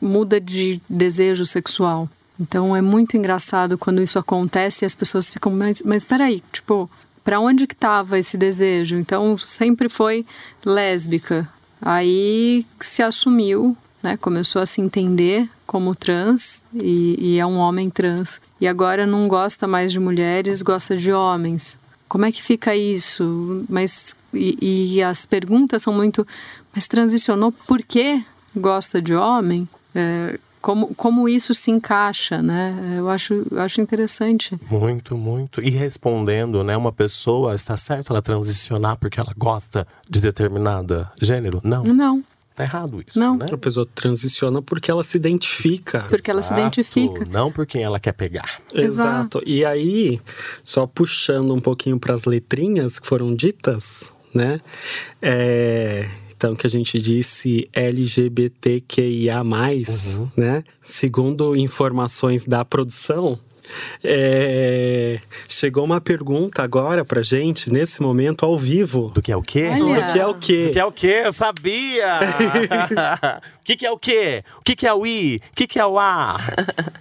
[0.00, 2.08] muda de desejo sexual.
[2.38, 6.90] Então é muito engraçado quando isso acontece e as pessoas ficam, mas, mas peraí, tipo,
[7.22, 8.96] para onde que tava esse desejo?
[8.96, 10.26] Então sempre foi
[10.64, 11.48] lésbica.
[11.80, 14.16] Aí se assumiu, né?
[14.16, 18.40] Começou a se entender como trans e, e é um homem trans.
[18.60, 21.78] E agora não gosta mais de mulheres, gosta de homens.
[22.08, 23.64] Como é que fica isso?
[23.68, 26.26] Mas e, e as perguntas são muito,
[26.74, 28.22] mas transicionou por que
[28.54, 29.68] gosta de homem?
[29.94, 32.94] É, como, como isso se encaixa, né?
[32.96, 34.58] Eu acho, eu acho interessante.
[34.70, 35.60] Muito, muito.
[35.60, 36.74] E respondendo, né?
[36.74, 41.60] Uma pessoa, está certo ela transicionar porque ela gosta de determinada gênero?
[41.62, 42.24] Não, Não,
[42.54, 43.36] tá errado isso, Não.
[43.36, 43.46] né?
[43.52, 46.06] A pessoa transiciona porque ela se identifica.
[46.08, 46.60] porque ela se Exato.
[46.80, 47.26] identifica.
[47.30, 48.58] Não por quem ela quer pegar.
[48.72, 49.40] Exato.
[49.44, 50.18] E aí,
[50.64, 54.62] só puxando um pouquinho para as letrinhas que foram ditas, né?
[55.20, 56.08] É,
[56.44, 59.42] Então, que a gente disse LGBTQIA,
[60.36, 60.62] né?
[60.82, 63.40] Segundo informações da produção.
[64.04, 69.10] é, Chegou uma pergunta agora pra gente, nesse momento, ao vivo.
[69.14, 69.68] Do que é o quê?
[69.70, 70.02] Olha.
[70.06, 70.64] Do que é o quê?
[70.66, 71.22] Do que é o quê?
[71.24, 72.18] Eu sabia!
[73.58, 74.44] O que, que é o quê?
[74.58, 75.36] O que, que é o I?
[75.36, 76.36] O que, que é o A?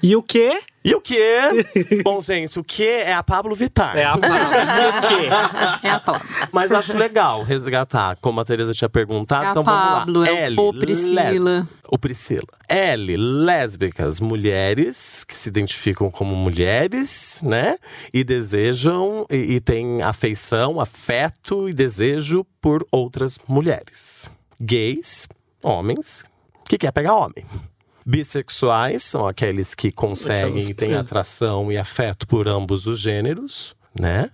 [0.02, 0.58] E o quê?
[0.84, 1.18] E o que?
[2.04, 3.98] Bom, gente, o que é a Pablo Vittar?
[3.98, 5.80] É a palavra.
[5.84, 6.28] É a Pablo.
[6.52, 9.44] Mas acho legal resgatar, como a Tereza tinha perguntado.
[9.44, 10.36] É a então Pablo, vamos lá.
[10.36, 11.68] é L, o Priscila.
[11.88, 12.48] O Priscila.
[12.68, 17.78] L, lésbicas, mulheres que se identificam como mulheres, né?
[18.14, 24.30] E desejam, e, e têm afeição, afeto e desejo por outras mulheres.
[24.60, 25.28] Gays,
[25.62, 26.24] homens,
[26.66, 27.46] que quer pegar homem.
[28.06, 34.30] Bissexuais são aqueles que conseguem e têm atração e afeto por ambos os gêneros, né?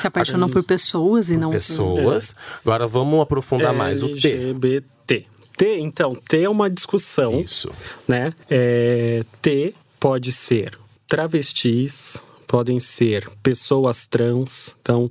[0.00, 1.56] Se apaixonam por pessoas e não por...
[1.56, 2.34] pessoas.
[2.62, 4.28] Agora vamos aprofundar mais o T.
[4.28, 5.26] LGBT.
[5.56, 7.70] T, então, T é uma discussão, Isso.
[8.08, 8.32] né?
[8.50, 15.10] É, T pode ser travestis, podem ser pessoas trans, então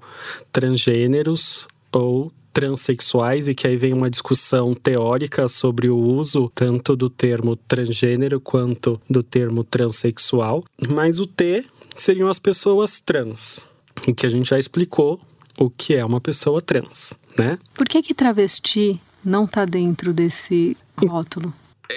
[0.52, 7.10] transgêneros ou transexuais e que aí vem uma discussão teórica sobre o uso tanto do
[7.10, 11.66] termo transgênero quanto do termo transexual, mas o T
[11.98, 13.66] seriam as pessoas trans,
[14.08, 15.20] em que a gente já explicou
[15.58, 17.58] o que é uma pessoa trans, né?
[17.74, 21.54] Por que que travesti não tá dentro desse rótulo?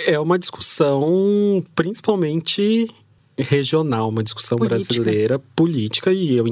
[0.06, 2.88] É uma discussão principalmente
[3.38, 4.94] regional, uma discussão Política.
[4.94, 6.44] brasileira política e eu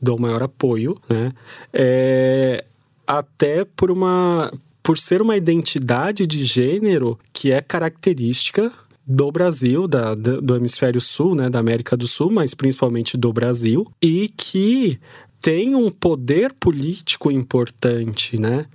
[0.00, 1.32] dou maior apoio, né?
[1.72, 2.64] É,
[3.06, 8.72] até por uma por ser uma identidade de gênero que é característica
[9.04, 13.86] do Brasil, da, do hemisfério sul, né, da América do Sul, mas principalmente do Brasil,
[14.00, 15.00] e que
[15.40, 18.66] tem um poder político importante, né?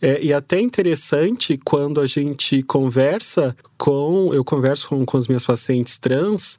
[0.00, 4.32] É, e até interessante quando a gente conversa com.
[4.32, 6.58] Eu converso com, com as minhas pacientes trans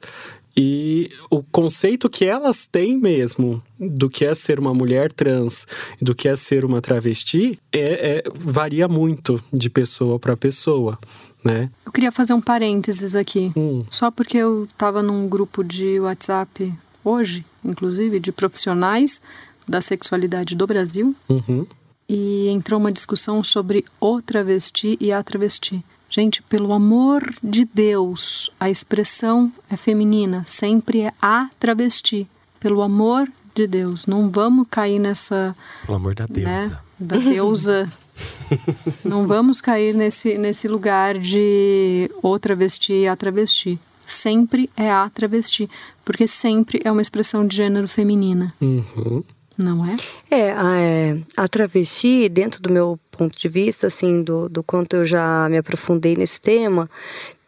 [0.56, 5.66] e o conceito que elas têm mesmo do que é ser uma mulher trans
[6.00, 10.98] e do que é ser uma travesti é, é- varia muito de pessoa para pessoa,
[11.44, 11.70] né?
[11.86, 13.50] Eu queria fazer um parênteses aqui.
[13.56, 13.84] Hum.
[13.90, 16.72] Só porque eu estava num grupo de WhatsApp
[17.04, 19.20] hoje, inclusive, de profissionais
[19.66, 21.66] da sexualidade do Brasil, Uhum.
[22.08, 25.82] e entrou uma discussão sobre o travesti e a travesti.
[26.14, 32.28] Gente, pelo amor de Deus, a expressão é feminina, sempre é a travesti.
[32.60, 36.50] Pelo amor de Deus, não vamos cair nessa Pelo amor da deusa.
[36.50, 37.90] né, da deusa.
[39.06, 43.80] Não vamos cair nesse, nesse lugar de o travesti e a travesti.
[44.04, 45.68] Sempre é a travesti,
[46.04, 49.24] porque sempre é uma expressão de gênero feminina, Uhum.
[49.56, 49.96] não é?
[50.30, 54.96] É, a, é, a travesti, dentro do meu ponto de vista, assim, do, do quanto
[54.96, 56.90] eu já me aprofundei nesse tema,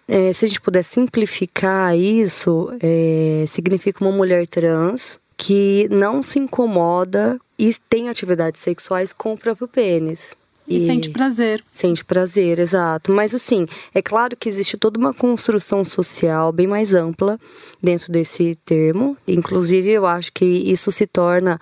[0.06, 6.38] é, se a gente puder simplificar isso, é, significa uma mulher trans que não se
[6.38, 10.34] incomoda e tem atividades sexuais com o próprio pênis.
[10.66, 11.62] E, sente prazer.
[11.72, 13.12] Sente prazer, exato.
[13.12, 17.38] Mas assim, é claro que existe toda uma construção social bem mais ampla
[17.82, 19.16] dentro desse termo.
[19.28, 21.60] Inclusive, eu acho que isso se torna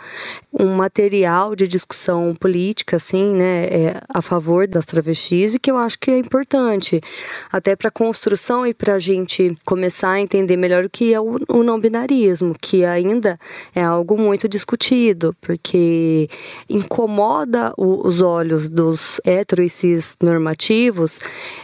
[0.58, 5.76] um material de discussão política, assim, né, é, a favor das travestis, e que eu
[5.78, 7.00] acho que é importante,
[7.50, 11.38] até para construção e para a gente começar a entender melhor o que é o,
[11.48, 13.38] o não binarismo, que ainda
[13.74, 16.28] é algo muito discutido, porque
[16.68, 21.18] incomoda o- os olhos dos hétero e cis normativos,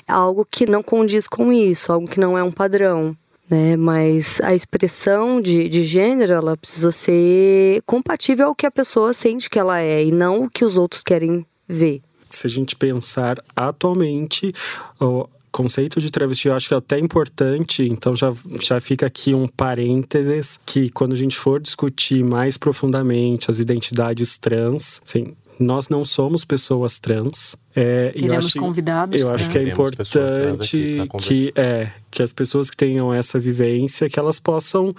[0.07, 3.17] algo que não condiz com isso, algo que não é um padrão.
[3.51, 3.77] Né?
[3.77, 9.49] Mas a expressão de, de gênero ela precisa ser compatível ao que a pessoa sente
[9.49, 12.03] que ela é e não o que os outros querem ver.
[12.29, 14.53] se a gente pensar atualmente,
[15.01, 18.31] o conceito de travesti eu acho que é até importante, então já,
[18.61, 24.39] já fica aqui um parênteses que quando a gente for discutir mais profundamente as identidades
[24.39, 27.57] trans, assim, nós não somos pessoas trans.
[27.75, 30.09] É, e eu Teremos acho, convidados eu acho que é trans.
[30.09, 34.95] Trans importante que, é, que as pessoas que tenham essa vivência, que elas possam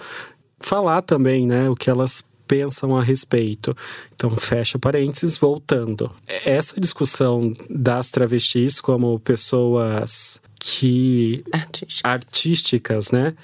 [0.58, 3.76] falar também, né, o que elas pensam a respeito.
[4.12, 6.10] Então, fecha parênteses, voltando.
[6.44, 12.08] Essa discussão das travestis como pessoas que Artística.
[12.08, 13.34] artísticas, né?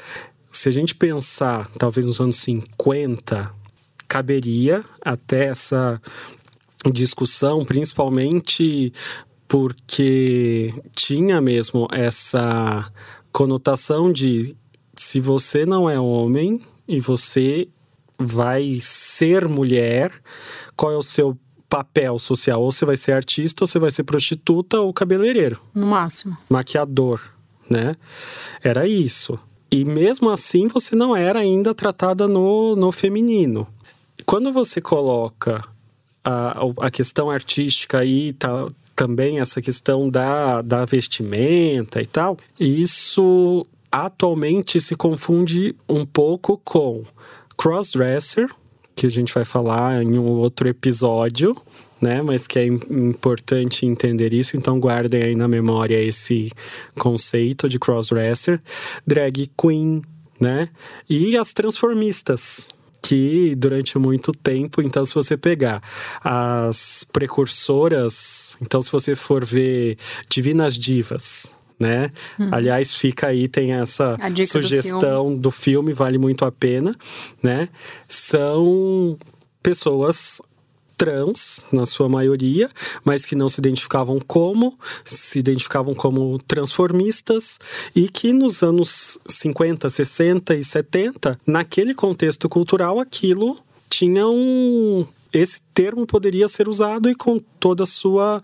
[0.53, 3.55] Se a gente pensar, talvez nos anos 50,
[4.09, 6.01] caberia até essa
[6.91, 8.93] discussão, principalmente
[9.49, 12.91] porque tinha mesmo essa
[13.33, 14.57] conotação de
[14.97, 17.69] se você não é homem e você
[18.19, 20.11] vai ser mulher,
[20.77, 21.37] qual é o seu
[21.69, 22.63] papel social?
[22.63, 26.37] Ou você vai ser artista, ou você vai ser prostituta ou cabeleireiro No máximo.
[26.49, 27.21] maquiador,
[27.69, 27.95] né?
[28.63, 29.39] Era isso.
[29.71, 33.67] E mesmo assim você não era ainda tratada no, no feminino.
[34.25, 35.63] Quando você coloca
[36.29, 43.65] a, a questão artística aí, tá, também essa questão da, da vestimenta e tal, isso
[43.93, 47.05] atualmente se confunde um pouco com
[47.57, 48.49] crossdresser,
[48.95, 51.57] que a gente vai falar em um outro episódio,
[52.01, 52.21] né?
[52.23, 56.51] Mas que é importante entender isso, então guardem aí na memória esse
[56.99, 58.61] conceito de crossdresser,
[59.07, 60.03] drag queen,
[60.41, 60.69] né?
[61.09, 62.71] E as transformistas,
[63.07, 65.81] que durante muito tempo, então se você pegar
[66.25, 69.97] as precursoras, então se você for ver
[70.29, 72.11] Divinas Divas, né?
[72.37, 72.49] Uhum.
[72.51, 74.17] Aliás, fica aí, tem essa
[74.49, 75.39] sugestão do filme.
[75.39, 76.97] do filme, vale muito a pena,
[77.41, 77.69] né?
[78.09, 79.17] São
[79.63, 80.41] pessoas
[80.97, 82.71] trans, na sua maioria,
[83.05, 87.59] mas que não se identificavam como, se identificavam como transformistas
[87.95, 95.07] e que nos anos 50, 60 e 70, naquele contexto cultural, aquilo tinha um.
[95.33, 98.43] Esse termo poderia ser usado e com toda a sua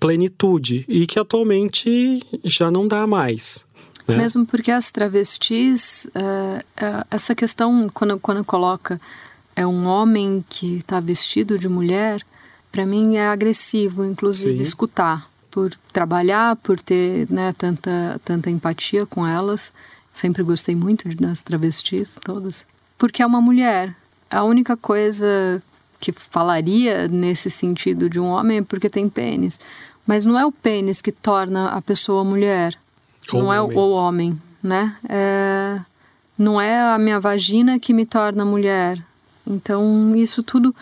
[0.00, 3.64] plenitude, e que atualmente já não dá mais.
[4.08, 4.16] Né?
[4.16, 9.00] Mesmo porque as travestis, uh, uh, essa questão, quando, quando coloca
[9.54, 12.22] é um homem que está vestido de mulher,
[12.70, 14.62] para mim é agressivo, inclusive, Sim.
[14.62, 15.30] escutar.
[15.50, 19.70] Por trabalhar, por ter né, tanta, tanta empatia com elas.
[20.10, 22.64] Sempre gostei muito das travestis, todas.
[22.96, 23.94] Porque é uma mulher.
[24.30, 25.62] A única coisa
[26.00, 29.60] que falaria nesse sentido de um homem é porque tem pênis.
[30.06, 32.74] Mas não é o pênis que torna a pessoa mulher.
[33.30, 33.76] Ou não é homem.
[33.78, 34.96] o homem, né?
[35.06, 35.80] É,
[36.38, 38.98] não é a minha vagina que me torna mulher.
[39.46, 40.74] Então, isso tudo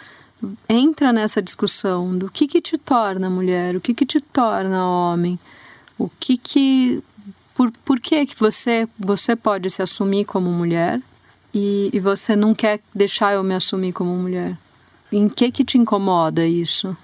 [0.69, 5.39] entra nessa discussão do que que te torna mulher, o que que te torna homem,
[5.99, 7.03] o que que
[7.55, 11.01] por, por que que você você pode se assumir como mulher
[11.53, 14.57] e, e você não quer deixar eu me assumir como mulher?
[15.13, 16.97] Em que que te incomoda isso?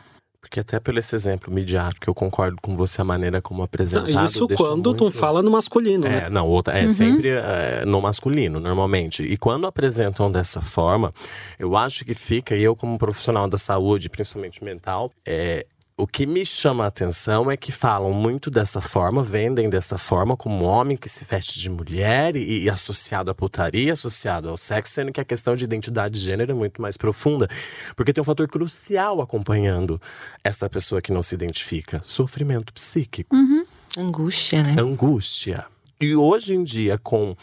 [0.46, 4.24] Porque até pelo esse exemplo midiático, eu concordo com você a maneira como apresentado.
[4.24, 5.10] Isso quando muito...
[5.10, 6.30] tu fala no masculino, é, né?
[6.30, 6.92] Não, outra, é uhum.
[6.92, 9.24] sempre é, no masculino, normalmente.
[9.24, 11.12] E quando apresentam dessa forma,
[11.58, 15.66] eu acho que fica, e eu como profissional da saúde, principalmente mental, é,
[15.98, 20.36] o que me chama a atenção é que falam muito dessa forma, vendem dessa forma,
[20.36, 24.58] como um homem que se veste de mulher e, e, associado à putaria, associado ao
[24.58, 27.48] sexo, sendo que a questão de identidade de gênero é muito mais profunda.
[27.94, 29.98] Porque tem um fator crucial acompanhando
[30.44, 33.34] essa pessoa que não se identifica: sofrimento psíquico.
[33.34, 33.64] Uhum.
[33.96, 34.76] Angústia, né?
[34.78, 35.64] Angústia.
[35.98, 37.36] E hoje em dia, com uh,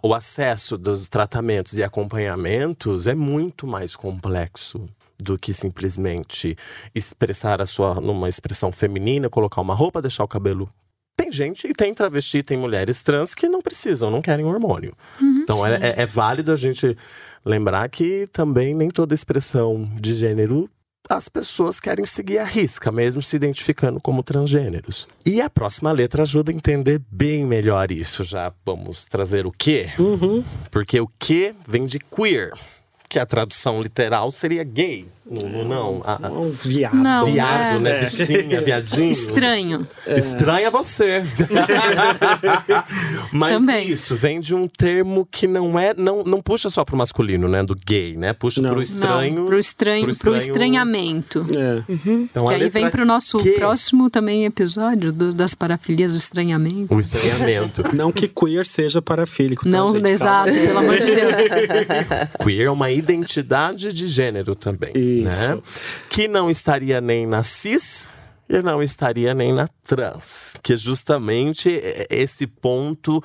[0.00, 4.88] o acesso dos tratamentos e acompanhamentos, é muito mais complexo
[5.18, 6.56] do que simplesmente
[6.94, 10.68] expressar a sua numa expressão feminina, colocar uma roupa, deixar o cabelo.
[11.16, 14.92] Tem gente, tem travesti, tem mulheres trans que não precisam, não querem hormônio.
[15.20, 16.96] Uhum, então é, é, é válido a gente
[17.44, 20.68] lembrar que também nem toda expressão de gênero
[21.08, 25.06] as pessoas querem seguir a risca, mesmo se identificando como transgêneros.
[25.24, 28.24] E a próxima letra ajuda a entender bem melhor isso.
[28.24, 29.90] Já vamos trazer o quê?
[29.98, 30.42] Uhum.
[30.70, 32.52] Porque o que vem de queer
[33.08, 35.06] que a tradução literal seria gay.
[35.26, 36.02] Não, não.
[36.04, 36.94] A, a, um viado.
[36.94, 37.80] Não, viado, é.
[37.80, 38.00] né?
[38.00, 39.10] Bichinha, viadinho.
[39.10, 39.88] Estranho.
[40.06, 40.18] É.
[40.18, 41.22] Estranha você.
[43.32, 43.88] Mas Também.
[43.88, 45.94] isso vem de um termo que não é.
[45.94, 47.62] Não, não puxa só pro masculino, né?
[47.62, 48.34] Do gay, né?
[48.34, 48.70] Puxa não.
[48.70, 49.34] pro estranho.
[49.34, 50.36] Não, pro estranho, pro, estranho...
[50.36, 51.46] pro estranhamento.
[51.56, 51.90] É.
[51.90, 52.28] Uhum.
[52.30, 53.52] Então, que aí vem pro nosso que...
[53.52, 56.94] próximo também episódio do, das parafilias do estranhamento.
[56.94, 57.82] O estranhamento.
[57.96, 59.64] não que queer seja parafílico.
[59.64, 60.10] Tá, não, gente?
[60.10, 60.66] exato, Calma.
[60.66, 61.34] pelo amor de Deus.
[62.42, 64.92] queer é uma identidade de gênero também.
[65.22, 65.56] Isso.
[65.56, 65.62] Né?
[66.08, 68.10] Que não estaria nem na cis
[68.48, 71.68] e não estaria nem na trans, que é justamente
[72.10, 73.22] esse ponto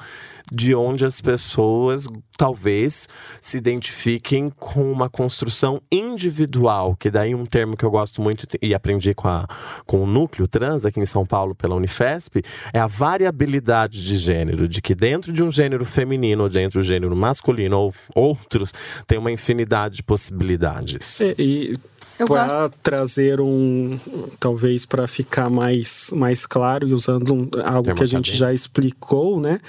[0.51, 2.07] de onde as pessoas
[2.37, 3.07] talvez
[3.41, 8.73] se identifiquem com uma construção individual, que daí um termo que eu gosto muito e
[8.73, 9.45] aprendi com, a,
[9.85, 12.41] com o núcleo trans aqui em São Paulo pela Unifesp,
[12.73, 16.85] é a variabilidade de gênero, de que dentro de um gênero feminino ou dentro do
[16.85, 18.73] gênero masculino ou outros,
[19.05, 21.21] tem uma infinidade de possibilidades.
[21.21, 21.77] É, e
[22.25, 23.99] para trazer um
[24.39, 29.39] talvez para ficar mais mais claro e usando um, algo que a gente já explicou
[29.39, 29.59] né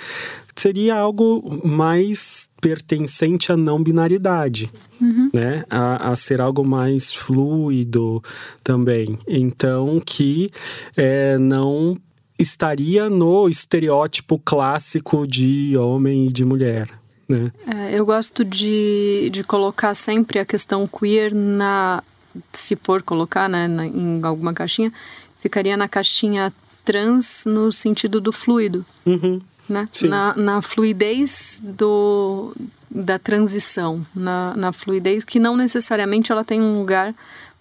[0.57, 4.71] seria algo mais pertencente à não binaridade
[5.01, 5.31] uhum.
[5.33, 8.23] né a, a, ser algo mais fluido
[8.63, 10.51] também então que
[10.97, 11.97] é, não
[12.39, 17.53] estaria no estereótipo clássico de homem e de mulher né?
[17.65, 22.03] É, eu gosto de, de colocar sempre a questão queer na
[22.53, 24.93] se for colocar né, em alguma caixinha,
[25.39, 26.53] ficaria na caixinha
[26.85, 28.85] trans no sentido do fluido.
[29.05, 29.41] Uhum.
[29.69, 29.89] Né?
[30.03, 32.53] Na, na, fluidez do,
[32.91, 37.15] da transição, na, na fluidez que não necessariamente ela tem um lugar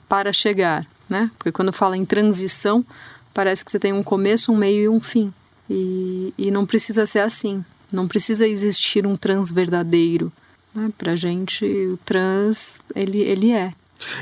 [0.07, 1.29] para chegar, né?
[1.37, 2.83] Porque quando fala em transição,
[3.31, 5.31] parece que você tem um começo, um meio e um fim.
[5.69, 7.63] E, e não precisa ser assim.
[7.91, 10.31] Não precisa existir um trans verdadeiro.
[10.73, 10.91] Né?
[10.97, 13.71] Pra gente, o trans, ele, ele é.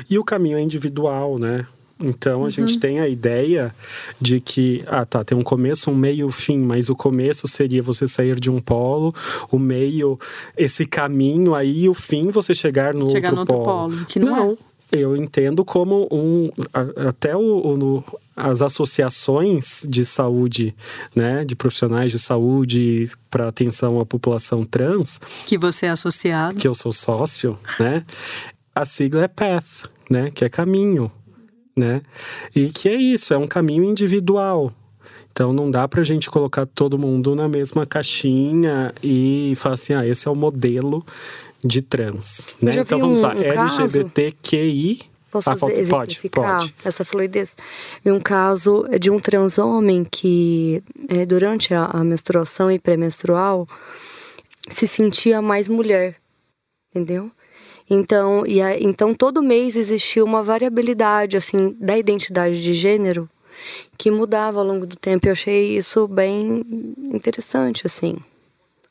[0.08, 1.66] E o caminho é individual, né?
[2.00, 2.50] Então a uhum.
[2.50, 3.74] gente tem a ideia
[4.20, 7.82] de que, ah tá, tem um começo, um meio, um fim, mas o começo seria
[7.82, 9.12] você sair de um polo,
[9.50, 10.18] o meio,
[10.56, 13.92] esse caminho aí, o fim você chegar no chegar outro, no outro polo.
[13.94, 14.06] polo.
[14.06, 14.68] que não, não é.
[14.90, 16.50] Eu entendo como um.
[16.96, 18.04] Até o, o
[18.34, 20.74] as associações de saúde,
[21.14, 25.20] né, de profissionais de saúde para atenção à população trans.
[25.44, 26.54] Que você é associado.
[26.54, 28.04] Que eu sou sócio, né?
[28.80, 31.10] A sigla é PATH, né, que é caminho
[31.78, 32.02] né?
[32.54, 34.72] E que é isso, é um caminho individual.
[35.30, 40.04] Então não dá pra gente colocar todo mundo na mesma caixinha e falar assim, ah,
[40.04, 41.06] esse é o modelo
[41.64, 42.74] de trans, né?
[42.76, 46.74] Então vamos um, lá, um LGBTQI Posso ah, pode, exemplificar pode.
[46.82, 47.54] essa fluidez?
[48.04, 53.68] Em um caso de um trans homem que, é, durante a, a menstruação e pré-menstrual,
[54.70, 56.16] se sentia mais mulher,
[56.90, 57.30] entendeu?
[57.90, 63.28] Então, e a, então todo mês existia uma variabilidade assim da identidade de gênero
[63.96, 65.26] que mudava ao longo do tempo.
[65.26, 66.64] Eu achei isso bem
[67.12, 68.16] interessante assim,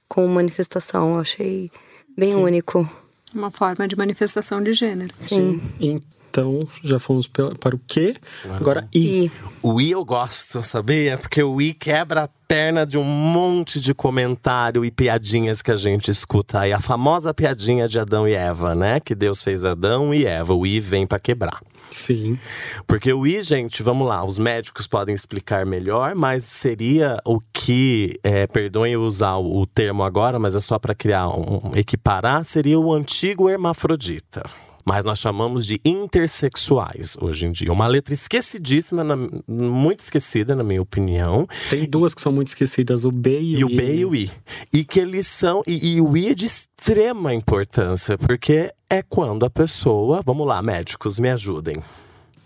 [0.07, 1.13] com manifestação.
[1.13, 1.71] Eu achei
[2.17, 2.43] bem Sim.
[2.43, 2.89] único.
[3.33, 5.13] Uma forma de manifestação de gênero.
[5.19, 5.61] Sim.
[5.79, 6.01] Sim.
[6.29, 8.15] Então, já fomos para o quê?
[8.49, 9.25] Agora, I.
[9.25, 9.31] I.
[9.63, 11.17] O I eu gosto, sabia?
[11.17, 15.75] Porque o I quebra a perna de um monte de comentário e piadinhas que a
[15.75, 16.71] gente escuta aí.
[16.71, 18.99] A famosa piadinha de Adão e Eva, né?
[18.99, 20.53] Que Deus fez Adão e Eva.
[20.53, 21.59] O I vem para quebrar.
[21.89, 22.37] Sim.
[22.85, 28.19] Porque o I, gente, vamos lá, os médicos podem explicar melhor, mas seria o que,
[28.23, 32.77] é, perdoem eu usar o termo agora, mas é só para criar um equiparar, seria
[32.77, 34.43] o antigo hermafrodita
[34.87, 37.73] mas nós chamamos de intersexuais hoje em dia.
[37.73, 41.45] Uma letra esquecidíssima, na, muito esquecida, na minha opinião.
[41.69, 43.73] Tem duas que são muito esquecidas, o B e, e o I.
[43.73, 44.31] E o B e o I.
[44.71, 45.61] E que eles são.
[45.67, 50.21] E, e o I é de extrema importância, porque é quando a pessoa.
[50.25, 51.83] Vamos lá, médicos, me ajudem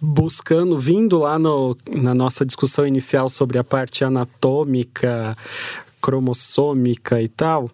[0.04, 5.38] buscando, vindo lá no, na nossa discussão inicial sobre a parte anatômica,
[6.02, 7.70] cromossômica e tal,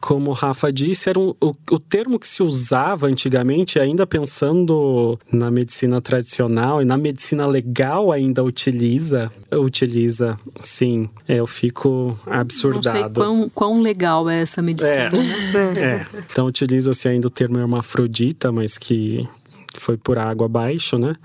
[0.00, 5.18] como o Rafa disse, era um, o, o termo que se usava antigamente, ainda pensando
[5.32, 11.08] na medicina tradicional e na medicina legal ainda utiliza, utiliza, sim.
[11.26, 12.98] É, eu fico absurdado.
[12.98, 14.92] Não sei quão, quão legal é essa medicina.
[14.92, 15.72] É, né?
[15.80, 16.06] é.
[16.30, 19.26] Então utiliza-se ainda o termo hermafrodita, mas que
[19.74, 21.16] foi por água abaixo, né?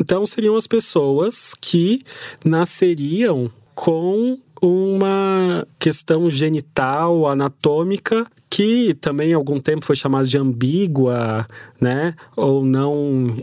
[0.00, 2.02] Então seriam as pessoas que
[2.44, 11.44] nasceriam com uma questão genital, anatômica, que também há algum tempo foi chamada de ambígua,
[11.80, 12.14] né?
[12.36, 13.34] Ou não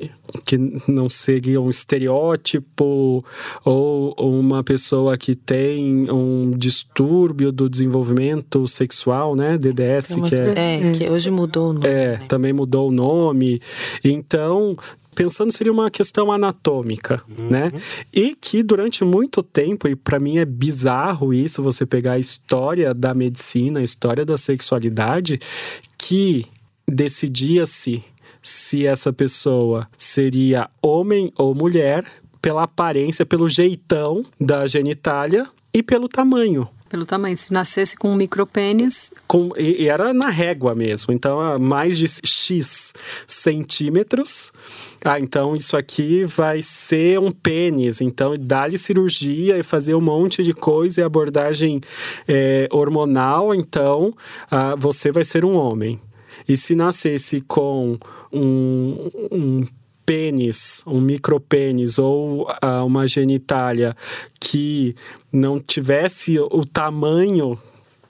[0.46, 0.58] que
[0.88, 3.24] não seria um estereótipo
[3.66, 9.58] ou uma pessoa que tem um distúrbio do desenvolvimento sexual, né?
[9.58, 11.88] DDS que é, é que hoje mudou o nome.
[11.88, 13.62] É, também mudou o nome.
[14.04, 14.78] Então,
[15.16, 17.50] pensando seria uma questão anatômica, uhum.
[17.50, 17.72] né?
[18.14, 22.94] E que durante muito tempo, e para mim é bizarro isso, você pegar a história
[22.94, 25.40] da medicina, a história da sexualidade,
[25.98, 26.46] que
[26.88, 28.04] decidia-se
[28.42, 32.06] se essa pessoa seria homem ou mulher
[32.42, 36.68] pela aparência, pelo jeitão da genitália e pelo tamanho.
[36.90, 37.38] Pelo tamanho.
[37.38, 39.14] Se nascesse com um micropênis.
[39.26, 41.14] Com, e, e era na régua mesmo.
[41.14, 42.94] Então, mais de X
[43.26, 44.52] centímetros.
[45.04, 48.02] Ah, então isso aqui vai ser um pênis.
[48.02, 51.82] Então, dá-lhe cirurgia e fazer um monte de coisa e abordagem
[52.28, 53.54] é, hormonal.
[53.54, 54.14] Então,
[54.50, 56.00] ah, você vai ser um homem.
[56.48, 57.98] E se nascesse com
[58.32, 59.68] um, um
[60.06, 63.96] pênis, um micropênis ou uh, uma genitália
[64.40, 64.96] que
[65.32, 67.58] não tivesse o tamanho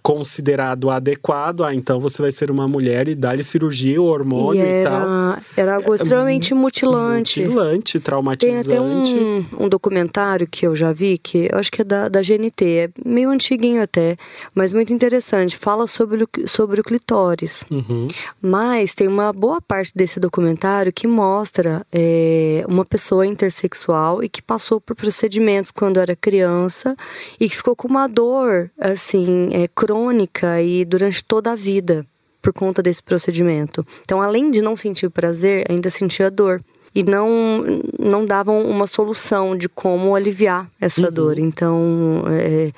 [0.02, 4.68] considerado adequado, ah, então você vai ser uma mulher e dá-lhe cirurgia, o hormônio e,
[4.68, 5.38] era, e tal.
[5.56, 7.42] Era algo é, extremamente mutilante.
[7.42, 8.68] Mutilante, traumatizante.
[8.68, 12.10] Tem até um, um, documentário que eu já vi, que eu acho que é da,
[12.10, 14.18] da GNT, é meio antiguinho até,
[14.56, 15.56] mas muito interessante.
[15.56, 17.64] Fala sobre o, sobre o clitóris.
[17.70, 18.08] Uhum.
[18.42, 24.42] Mas tem uma boa parte desse documentário que mostra é, uma pessoa intersexual e que
[24.42, 26.96] passou por procedimentos quando era criança
[27.40, 29.91] e que ficou com uma dor, assim, é, crônica
[30.62, 32.06] e durante toda a vida
[32.42, 33.86] por conta desse procedimento.
[34.02, 36.62] Então, além de não sentir prazer, ainda sentia dor
[36.94, 37.64] e não
[38.00, 41.12] não davam uma solução de como aliviar essa uhum.
[41.12, 41.40] dor.
[41.40, 42.72] Então, é,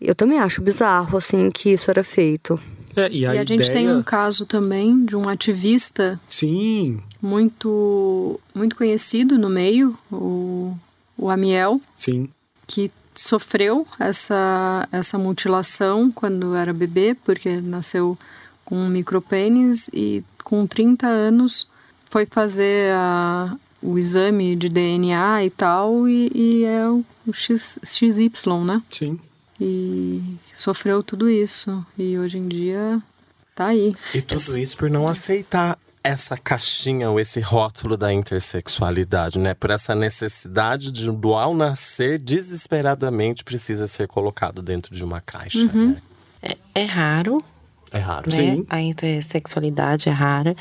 [0.00, 2.58] eu também acho bizarro assim que isso era feito.
[2.96, 3.46] É, e a, e a ideia...
[3.46, 6.18] gente tem um caso também de um ativista.
[6.28, 6.98] Sim.
[7.20, 10.74] Muito muito conhecido no meio, o,
[11.16, 11.80] o Amiel.
[11.96, 12.28] Sim.
[12.66, 18.18] Que sofreu essa, essa mutilação quando era bebê, porque nasceu
[18.64, 21.68] com um micropênis e com 30 anos
[22.10, 28.30] foi fazer a, o exame de DNA e tal, e, e é o X, XY,
[28.64, 28.82] né?
[28.90, 29.18] Sim.
[29.60, 30.22] E
[30.54, 31.84] sofreu tudo isso.
[31.98, 33.02] E hoje em dia
[33.54, 33.92] tá aí.
[34.14, 39.54] E tudo isso por não aceitar essa caixinha ou esse rótulo da intersexualidade, né?
[39.54, 45.58] Por essa necessidade de, do ao nascer, desesperadamente precisa ser colocado dentro de uma caixa,
[45.58, 45.90] Uhum.
[45.90, 46.02] né?
[46.40, 47.42] É, é raro,
[47.90, 48.28] É raro.
[48.30, 48.36] né?
[48.36, 48.66] Sim.
[48.70, 50.54] A intersexualidade é rara.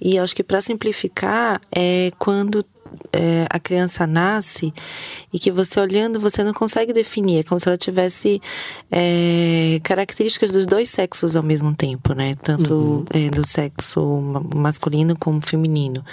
[0.00, 2.64] E eu acho que para simplificar é quando
[3.12, 4.72] é, a criança nasce
[5.32, 8.40] e que você olhando você não consegue definir, é como se ela tivesse
[8.90, 12.34] é, características dos dois sexos ao mesmo tempo, né?
[12.42, 16.04] Tanto é, do sexo ma- masculino como feminino.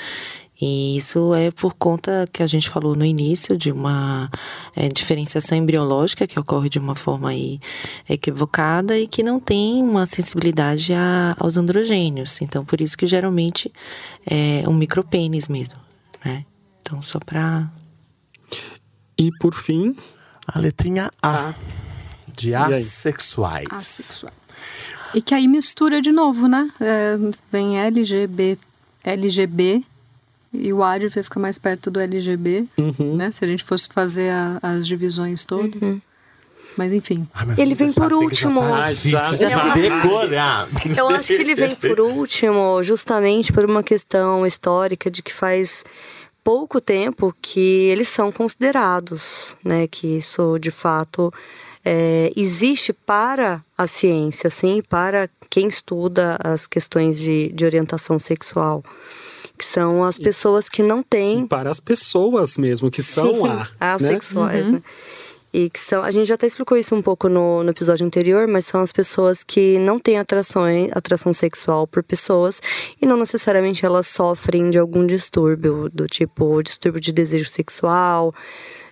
[0.63, 4.29] E isso é por conta que a gente falou no início de uma
[4.75, 7.59] é, diferenciação embriológica que ocorre de uma forma aí
[8.07, 12.39] equivocada e que não tem uma sensibilidade a- aos androgênios.
[12.43, 13.71] Então, por isso que geralmente
[14.23, 15.79] é um micropênis mesmo,
[16.23, 16.45] né?
[16.81, 17.69] Então, só pra...
[19.17, 19.95] E por fim,
[20.47, 21.53] A letrinha A.
[22.35, 22.73] De aí?
[22.73, 24.25] assexuais.
[25.13, 26.71] E que aí mistura de novo, né?
[26.79, 27.17] É,
[27.51, 28.57] vem LGB,
[29.03, 29.83] LGB
[30.53, 33.15] e o ADV fica mais perto do LGB, Uhum.
[33.17, 33.31] né?
[33.31, 35.99] Se a gente fosse fazer a- as divisões todas.
[36.77, 37.27] Mas enfim.
[37.33, 38.61] Ai, mas Ele vem por já último.
[38.61, 39.73] tá Ah, já- de já.
[39.75, 40.67] decorar.
[40.97, 45.83] Eu acho que ele vem por último, justamente por uma questão histórica de que faz
[46.43, 49.87] pouco tempo que eles são considerados, né?
[49.87, 51.31] Que isso de fato
[51.83, 58.83] é, existe para a ciência, assim, para quem estuda as questões de, de orientação sexual,
[59.57, 63.55] que são as pessoas que não têm para as pessoas mesmo, que são Sim, a.
[63.55, 63.67] né?
[63.79, 64.83] assexuais, né?
[65.53, 68.47] E que são, a gente já até explicou isso um pouco no, no episódio anterior,
[68.47, 72.61] mas são as pessoas que não têm atrações, atração sexual por pessoas
[73.01, 78.33] e não necessariamente elas sofrem de algum distúrbio, do tipo distúrbio de desejo sexual,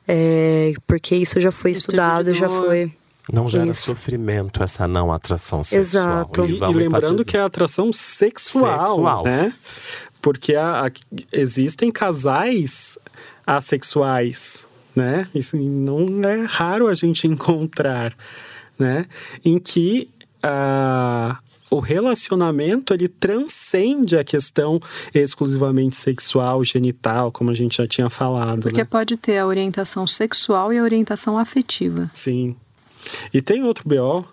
[0.05, 2.91] é, porque isso já foi Distúrbio estudado, já foi.
[3.31, 3.83] Não gera Isso.
[3.83, 5.81] sofrimento essa não atração sexual.
[6.15, 6.45] Exato.
[6.45, 7.25] E, e lembrando enfatizar.
[7.25, 9.23] que é atração sexual, Sexual.
[9.23, 9.53] né?
[10.19, 10.91] Porque a- a-
[11.31, 12.97] existem casais
[13.45, 14.65] assexuais,
[14.99, 15.27] né?
[15.33, 18.13] Isso não é raro a gente encontrar,
[18.77, 19.05] né?
[19.43, 20.09] Em que
[20.43, 21.39] ah,
[21.69, 24.79] o relacionamento ele transcende a questão
[25.13, 28.85] exclusivamente sexual, genital, como a gente já tinha falado, Porque né?
[28.85, 32.09] pode ter a orientação sexual e a orientação afetiva.
[32.13, 32.55] Sim.
[33.33, 34.25] E tem outro BO.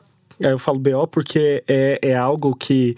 [0.43, 2.97] aí Eu falo BO porque é, é algo que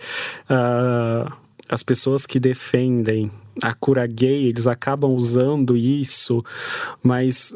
[0.49, 1.31] ah,
[1.69, 3.31] as pessoas que defendem
[3.63, 6.45] a cura gay, eles acabam usando isso,
[7.03, 7.55] mas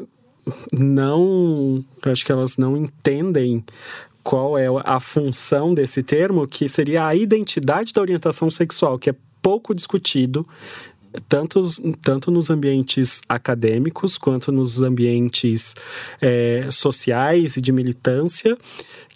[0.71, 1.83] não.
[2.05, 3.63] Eu acho que elas não entendem
[4.23, 9.15] qual é a função desse termo, que seria a identidade da orientação sexual, que é
[9.41, 10.47] pouco discutido
[11.27, 11.61] tanto,
[12.01, 15.75] tanto nos ambientes acadêmicos quanto nos ambientes
[16.21, 18.57] é, sociais e de militância,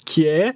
[0.06, 0.56] que é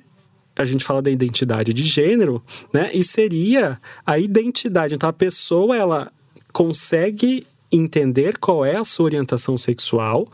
[0.55, 2.91] a gente fala da identidade de gênero, né?
[2.93, 4.93] E seria a identidade.
[4.93, 6.11] Então a pessoa ela
[6.51, 10.27] consegue entender qual é a sua orientação sexual,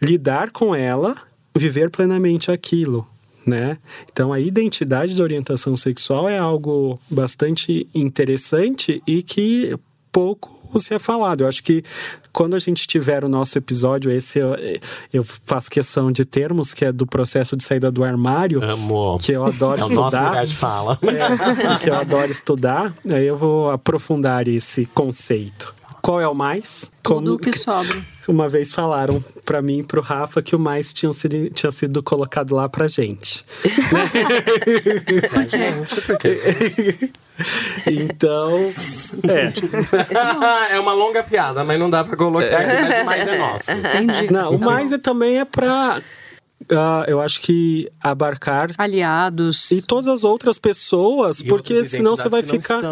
[0.00, 1.16] lidar com ela,
[1.56, 3.06] viver plenamente aquilo.
[3.46, 3.78] Né?
[4.12, 9.74] Então, a identidade da orientação sexual é algo bastante interessante e que
[10.12, 11.42] pouco se é falado.
[11.42, 11.82] Eu acho que
[12.32, 14.56] quando a gente tiver o nosso episódio, esse eu,
[15.12, 19.20] eu faço questão de termos, que é do processo de saída do armário, Amor.
[19.20, 20.28] que eu adoro É o nosso estudar.
[20.28, 20.98] lugar de fala.
[21.02, 25.74] É, que eu adoro estudar, aí eu vou aprofundar esse conceito.
[26.02, 26.90] Qual é o mais?
[27.02, 28.02] Tudo Como- que sobra.
[28.26, 32.02] uma vez falaram pra mim e pro Rafa que o mais tinha sido, tinha sido
[32.02, 33.44] colocado lá pra gente.
[35.34, 37.10] Mas, gente, por quê?
[37.86, 38.58] Então,
[39.28, 39.52] é.
[40.74, 43.70] é uma longa piada, mas não dá pra colocar aqui, mas o mais é nosso.
[43.72, 44.32] Entendi.
[44.32, 46.02] Não, o Tá mais é, também é pra,
[46.70, 49.70] ah, eu acho que abarcar Aliados.
[49.70, 52.82] e todas as outras pessoas, E porque outras senão você vai ficar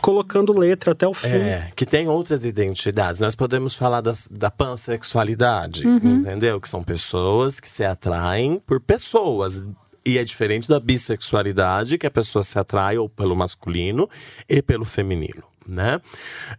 [0.00, 1.28] colocando letra até o fim.
[1.28, 3.20] É, que tem outras identidades.
[3.20, 6.60] Nós podemos falar das, da pansexualidade, entendeu?
[6.60, 9.64] Que são pessoas que se atraem por pessoas.
[10.04, 14.08] E é diferente da bissexualidade, que a pessoa se atrai ou pelo masculino
[14.48, 16.00] e pelo feminino, né?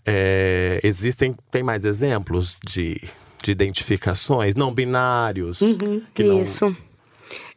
[0.05, 3.01] É, existem, tem mais exemplos de,
[3.43, 5.59] de identificações não binários.
[6.15, 6.75] que não- Isso.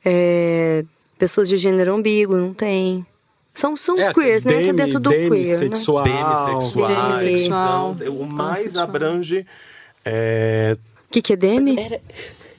[0.05, 0.85] É,
[1.19, 3.07] pessoas de gênero ambíguo, não tem.
[3.55, 4.61] São, são os É, queers, né?
[4.61, 5.31] demi- dentro do queer, né?
[5.31, 6.05] demissexual.
[6.05, 7.21] Demissexuais.
[7.23, 8.85] Demissexual, Então, o mais pansexual.
[8.85, 9.47] abrange.
[10.05, 10.77] é,
[11.09, 11.77] O que, que é demi?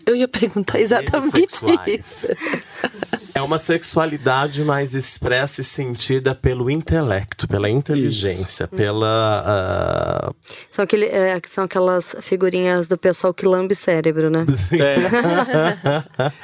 [0.06, 2.28] Eu ia perguntar exatamente isso.
[3.38, 8.76] É uma sexualidade mais expressa e sentida pelo intelecto, pela inteligência, isso.
[8.76, 10.32] pela.
[10.32, 10.36] Uh...
[10.72, 14.44] São, aquele, é, são aquelas figurinhas do pessoal que lambe cérebro, né?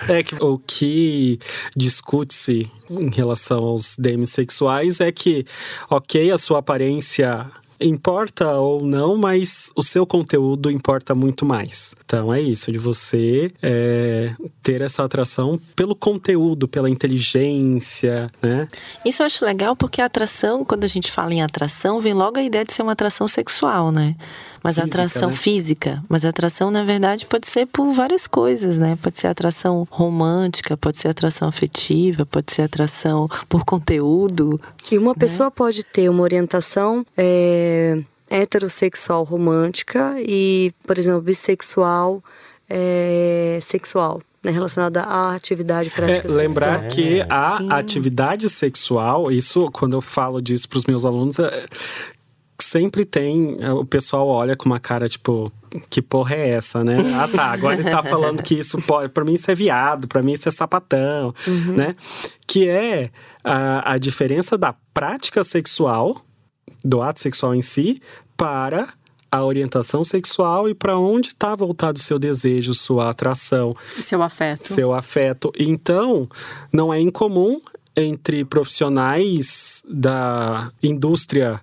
[0.07, 0.19] É.
[0.19, 1.39] é que o que
[1.75, 5.47] discute-se em relação aos demissexuais é que,
[5.89, 7.49] ok, a sua aparência
[7.83, 11.95] importa ou não, mas o seu conteúdo importa muito mais.
[12.05, 18.67] Então é isso, de você é, ter essa atração pelo conteúdo, pela inteligência, né?
[19.05, 22.39] Isso eu acho legal porque a atração, quando a gente fala em atração, vem logo
[22.39, 24.15] a ideia de ser uma atração sexual, né?
[24.63, 25.35] Mas física, atração né?
[25.35, 26.03] física.
[26.07, 28.97] Mas a atração, na verdade, pode ser por várias coisas, né?
[29.01, 34.59] Pode ser atração romântica, pode ser atração afetiva, pode ser atração por conteúdo.
[34.91, 35.15] E uma né?
[35.19, 37.05] pessoa pode ter uma orientação.
[37.17, 42.23] É, heterossexual romântica e, por exemplo, bissexual
[42.67, 44.21] é, sexual.
[44.43, 46.27] Né, relacionada à atividade prática.
[46.27, 47.71] É, lembrar que a Sim.
[47.71, 51.65] atividade sexual, isso quando eu falo disso para os meus alunos, é,
[52.59, 53.57] sempre tem.
[53.59, 55.51] É, o pessoal olha com uma cara tipo.
[55.89, 56.97] Que porra é essa, né?
[57.15, 57.45] Ah, tá.
[57.51, 59.09] Agora ele tá falando que isso pode.
[59.09, 61.75] Pra mim, isso é viado, pra mim, isso é sapatão, uhum.
[61.75, 61.95] né?
[62.45, 63.09] Que é
[63.43, 66.23] a, a diferença da prática sexual,
[66.83, 68.01] do ato sexual em si,
[68.37, 68.93] para
[69.31, 73.75] a orientação sexual e para onde está voltado o seu desejo, sua atração.
[73.99, 74.67] Seu afeto.
[74.67, 75.51] Seu afeto.
[75.57, 76.29] Então,
[76.71, 77.59] não é incomum
[77.95, 81.59] entre profissionais da indústria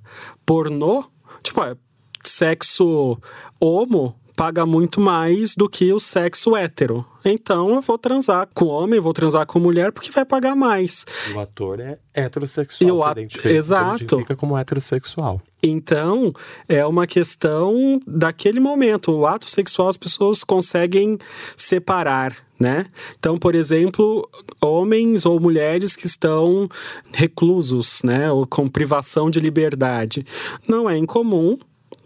[0.51, 1.05] pornô,
[1.45, 1.77] tipo, é,
[2.25, 3.17] sexo
[3.61, 7.05] homo paga muito mais do que o sexo hétero.
[7.23, 11.05] Então eu vou transar com homem, vou transar com mulher porque vai pagar mais.
[11.35, 13.19] O ator é heterossexual, e o at...
[13.19, 14.03] identifica, Exato.
[14.03, 15.43] identifica como heterossexual.
[15.63, 16.33] Então,
[16.67, 19.13] é uma questão daquele momento.
[19.13, 21.19] O ato sexual as pessoas conseguem
[21.55, 22.85] separar né?
[23.19, 24.29] Então, por exemplo,
[24.61, 26.69] homens ou mulheres que estão
[27.11, 30.27] reclusos, né, ou com privação de liberdade,
[30.69, 31.59] não é incomum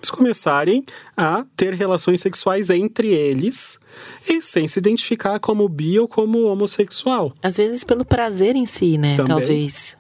[0.05, 0.85] eles começarem
[1.17, 3.79] a ter relações sexuais entre eles
[4.29, 7.33] e sem se identificar como bi ou como homossexual.
[7.43, 9.17] Às vezes pelo prazer em si, né?
[9.17, 9.29] Também.
[9.29, 9.97] Talvez.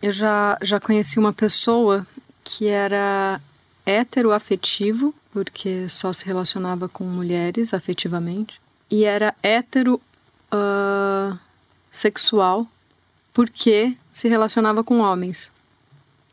[0.00, 2.06] Eu já, já conheci uma pessoa
[2.44, 3.40] que era
[3.84, 10.00] heteroafetivo, porque só se relacionava com mulheres afetivamente e era hétero
[10.52, 11.36] uh,
[11.90, 12.66] sexual
[13.32, 15.50] porque se relacionava com homens.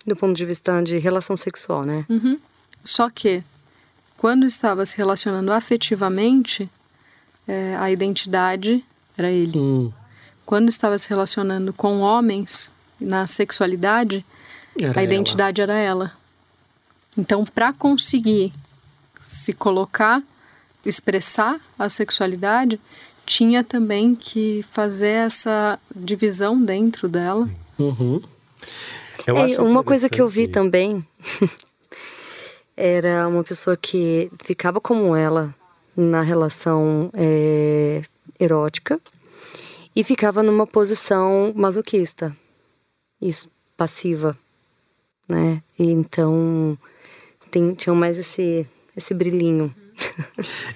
[0.06, 2.06] Do ponto de vista de relação sexual, né?
[2.10, 2.40] Uhum.
[2.84, 3.44] Só que,
[4.18, 6.70] quando estava se relacionando afetivamente,
[7.48, 8.84] é, a identidade
[9.18, 9.58] era ele.
[9.58, 9.92] Hum.
[10.46, 14.26] Quando estava se relacionando com homens, na sexualidade,
[14.80, 15.74] era a identidade ela.
[15.74, 16.12] era ela.
[17.18, 18.52] Então, para conseguir
[19.22, 20.24] se colocar
[20.86, 22.80] expressar a sexualidade,
[23.26, 27.48] tinha também que fazer essa divisão dentro dela.
[27.78, 28.22] Uhum.
[29.28, 31.00] É, uma coisa que eu vi também
[32.80, 35.54] era uma pessoa que ficava como ela
[35.98, 38.02] na relação é,
[38.40, 38.98] erótica
[39.94, 42.34] e ficava numa posição masoquista,
[43.22, 44.38] isso passiva,
[45.28, 45.62] né?
[45.78, 46.78] E então
[47.52, 48.66] tem, tinham mais esse
[48.96, 49.76] esse brilhinho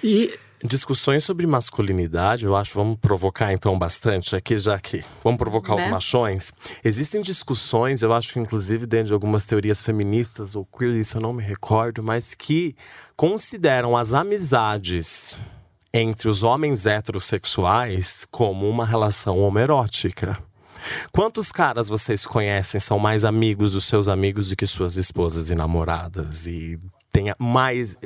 [0.04, 0.30] e
[0.66, 5.84] Discussões sobre masculinidade, eu acho, vamos provocar então bastante aqui, já que vamos provocar né?
[5.84, 6.54] os machões.
[6.82, 11.20] Existem discussões, eu acho que inclusive dentro de algumas teorias feministas ou queer, isso eu
[11.20, 12.74] não me recordo, mas que
[13.14, 15.38] consideram as amizades
[15.92, 20.42] entre os homens heterossexuais como uma relação homerótica.
[21.12, 25.54] Quantos caras vocês conhecem são mais amigos dos seus amigos do que suas esposas e
[25.54, 26.46] namoradas?
[26.46, 26.80] E
[27.12, 27.98] tem mais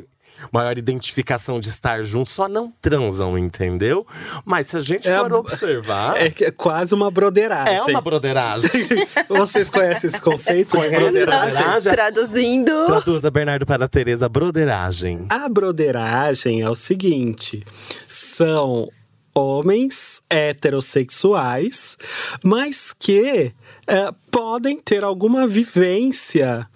[0.53, 4.07] maior identificação de estar juntos, só não transam, entendeu?
[4.45, 6.16] Mas se a gente é for a, observar.
[6.18, 7.74] É, é, quase uma broderagem.
[7.74, 8.70] É uma broderagem.
[9.28, 10.76] Vocês conhecem esse conceito?
[10.76, 11.93] broderagem?
[11.93, 12.86] Traduzindo.
[12.86, 15.26] Traduza, Bernardo, para a Tereza, broderagem.
[15.30, 17.64] A broderagem é o seguinte:
[18.09, 18.89] são
[19.34, 21.97] homens heterossexuais,
[22.43, 23.53] mas que
[23.86, 26.68] é, podem ter alguma vivência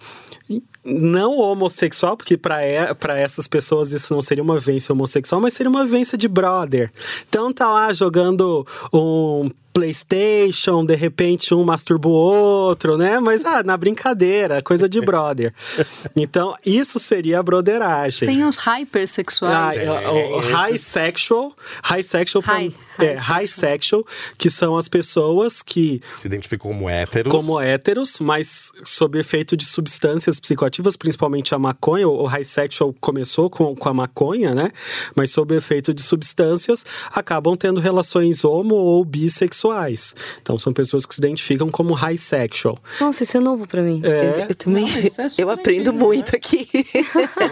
[0.85, 5.85] não homossexual, porque para essas pessoas isso não seria uma vivência homossexual, mas seria uma
[5.85, 6.91] vivência de brother.
[7.29, 13.19] Então tá lá jogando um PlayStation, de repente um masturba o outro, né?
[13.19, 15.53] Mas ah, na brincadeira, coisa de brother.
[16.15, 18.27] Então, isso seria a broderagem.
[18.27, 19.89] Tem os hypersexuais.
[19.89, 21.53] Ah, é, o high sexual,
[21.83, 24.05] high sexual, pra- High, é, high high sexual,
[24.37, 27.31] que são as pessoas que Se identificam como héteros.
[27.31, 32.07] como héteros, mas sob efeito de substâncias psicoativas, principalmente a maconha.
[32.07, 34.71] O high sexual começou com, com a maconha, né?
[35.15, 40.15] Mas sob efeito de substâncias, acabam tendo relações homo ou bissexuais.
[40.41, 42.77] Então, são pessoas que se identificam como high sexual.
[42.99, 44.01] Nossa, isso é novo pra mim.
[44.03, 44.83] É, Eu também.
[44.87, 46.67] Não, isso é eu aprendo antigo, muito aqui.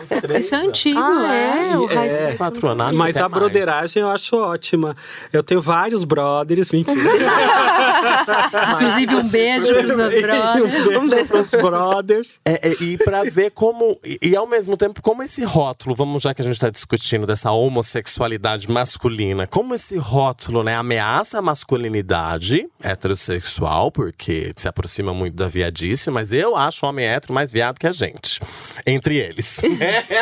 [0.03, 1.71] Os três, Isso é antigo, Ah, é.
[1.73, 1.77] é?
[1.77, 2.33] O high É.
[2.33, 3.33] Patronato mas a mais.
[3.33, 4.95] broderagem eu acho ótima.
[5.33, 7.01] Eu tenho vários brothers, mentira.
[8.73, 10.87] Inclusive, um beijo pros seus brothers.
[10.97, 12.39] um beijo pros brothers.
[12.45, 13.99] É, é, e pra ver como.
[14.03, 17.25] E, e ao mesmo tempo, como esse rótulo, vamos já que a gente tá discutindo
[17.27, 25.35] dessa homossexualidade masculina, como esse rótulo, né, ameaça a masculinidade heterossexual, porque se aproxima muito
[25.35, 28.39] da viadice, mas eu acho o homem hétero mais viado que a gente.
[28.85, 29.61] Entre eles.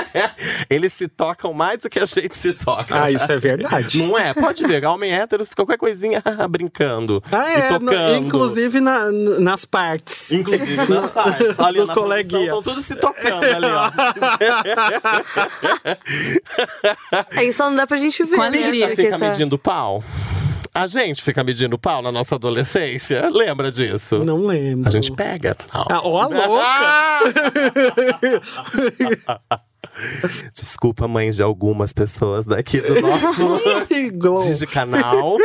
[0.70, 3.04] eles se tocam mais do que a gente se toca.
[3.04, 4.02] Ah, isso é verdade.
[4.04, 4.34] Não é?
[4.34, 7.22] Pode ver, homem hétero fica qualquer coisinha brincando.
[7.32, 8.26] Ah, é, no- tocando.
[8.26, 10.32] inclusive na- nas partes.
[10.32, 11.58] Inclusive nas partes.
[11.58, 12.52] Do na coleguinha.
[12.80, 13.92] Todos se tocando ali, ó.
[17.36, 18.36] Aí só não dá pra gente ver.
[18.36, 18.88] Com né, alegria.
[18.88, 20.04] porque fica tá- medindo pau.
[20.74, 23.28] A gente fica medindo pau na nossa adolescência.
[23.30, 24.20] Lembra disso?
[24.20, 24.88] Não lembro.
[24.88, 25.58] A gente pega.
[25.74, 26.70] Ah, ó, a louca!
[30.54, 35.38] Desculpa, mães de algumas pessoas daqui do nosso canal.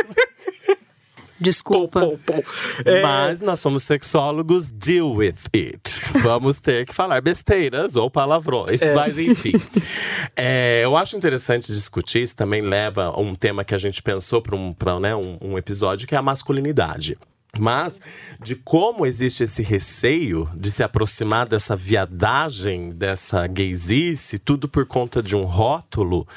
[1.39, 1.99] Desculpa.
[1.99, 2.43] Pô, pô.
[2.85, 5.81] É, Mas nós somos sexólogos, deal with it.
[6.23, 9.53] Vamos ter que falar besteiras ou palavrões, mas enfim.
[10.35, 14.41] É, eu acho interessante discutir, isso também leva a um tema que a gente pensou
[14.41, 17.17] para um, pra, né, um, um episódio, que é a masculinidade.
[17.57, 18.01] Mas
[18.41, 25.23] de como existe esse receio de se aproximar dessa viadagem, dessa gaysice, tudo por conta
[25.23, 26.27] de um rótulo,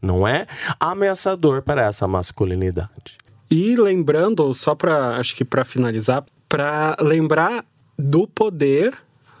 [0.00, 0.46] não é?
[0.78, 3.18] Ameaçador para essa masculinidade.
[3.50, 7.64] E lembrando, só para acho que para finalizar, para lembrar
[7.98, 8.96] do poder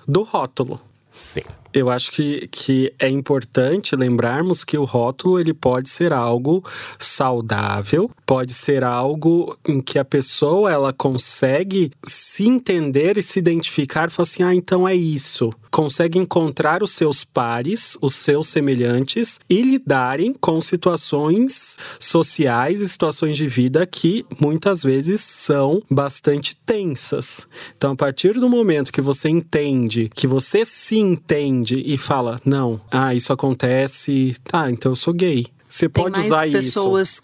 [0.06, 0.80] do rótulo.
[1.14, 1.42] Sim.
[1.74, 6.64] Eu acho que, que é importante lembrarmos que o rótulo ele pode ser algo
[6.98, 11.90] saudável, pode ser algo em que a pessoa ela consegue
[12.38, 15.52] se entender e se identificar, falar assim, ah, então é isso.
[15.72, 23.36] Consegue encontrar os seus pares, os seus semelhantes e lidarem com situações sociais e situações
[23.36, 27.44] de vida que muitas vezes são bastante tensas.
[27.76, 32.80] Então, a partir do momento que você entende, que você se entende e fala, não,
[32.88, 35.44] ah, isso acontece, tá, então eu sou gay.
[35.78, 36.56] Você pode usar isso.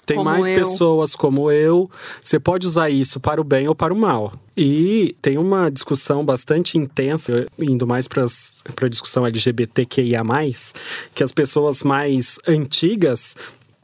[0.07, 0.55] Tem mais eu.
[0.71, 1.91] pessoas como eu.
[2.23, 4.33] Você pode usar isso para o bem ou para o mal.
[4.57, 10.23] E tem uma discussão bastante intensa, indo mais para a discussão LGBTQIA,
[11.15, 13.35] que as pessoas mais antigas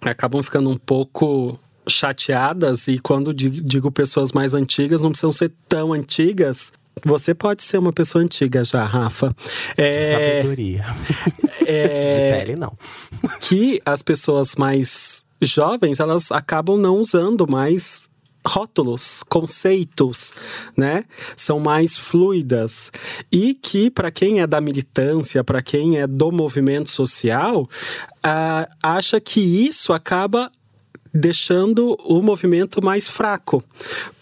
[0.00, 1.58] acabam ficando um pouco
[1.88, 2.86] chateadas.
[2.88, 6.72] E quando di- digo pessoas mais antigas, não precisam ser tão antigas.
[7.05, 9.34] Você pode ser uma pessoa antiga já, Rafa.
[9.76, 10.84] De É, sabedoria.
[11.66, 12.76] é, De pele, não.
[13.40, 18.09] que as pessoas mais jovens elas acabam não usando mais
[18.46, 20.32] rótulos, conceitos,
[20.76, 21.05] né?
[21.36, 22.90] São mais fluidas
[23.30, 27.68] e que para quem é da militância, para quem é do movimento social,
[28.22, 30.51] ah, acha que isso acaba
[31.12, 33.62] deixando o movimento mais fraco,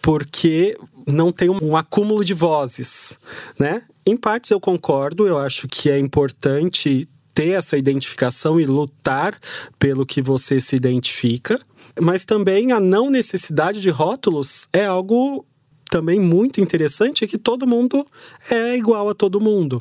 [0.03, 0.77] porque
[1.09, 3.19] não tem um, acúmulo de vozes,
[3.59, 3.83] né?
[4.07, 9.37] Em partes eu concordo, eu acho que é importante ter essa identificação e lutar
[9.79, 11.61] pelo que você se identifica,
[12.01, 15.47] mas também a não necessidade de rótulos é algo
[15.91, 18.07] também muito interessante que todo mundo
[18.51, 19.81] é igual a todo mundo.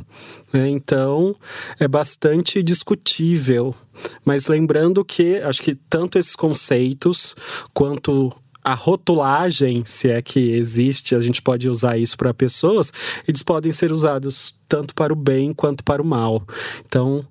[0.54, 0.70] né?
[0.70, 1.36] Então,
[1.80, 3.76] é bastante discutível.
[4.24, 7.36] Mas lembrando que acho que tanto esses conceitos
[7.74, 8.34] quanto
[8.68, 12.92] a rotulagem, se é que existe, a gente pode usar isso para pessoas,
[13.26, 16.46] eles podem ser usados tanto para o bem quanto para o mal.
[16.86, 17.26] Então,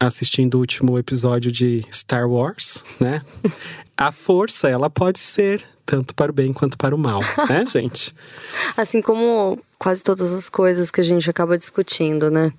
[0.00, 3.22] assistindo o último episódio de Star Wars, né?
[3.96, 8.12] A força, ela pode ser tanto para o bem quanto para o mal, né, gente?
[8.76, 12.52] Assim como quase todas as coisas que a gente acaba discutindo, né?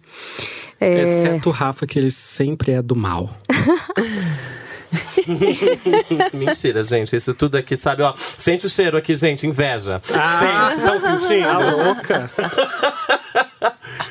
[0.79, 3.37] É, Exceto o Rafa, que ele sempre é do mal.
[6.33, 7.15] Mentira, gente.
[7.15, 8.03] Isso tudo aqui, sabe?
[8.03, 9.45] Ó, sente o cheiro aqui, gente.
[9.45, 10.01] Inveja.
[10.13, 10.69] Ah.
[10.69, 11.47] Sente, estão sentindo?
[11.47, 12.31] Tá louca?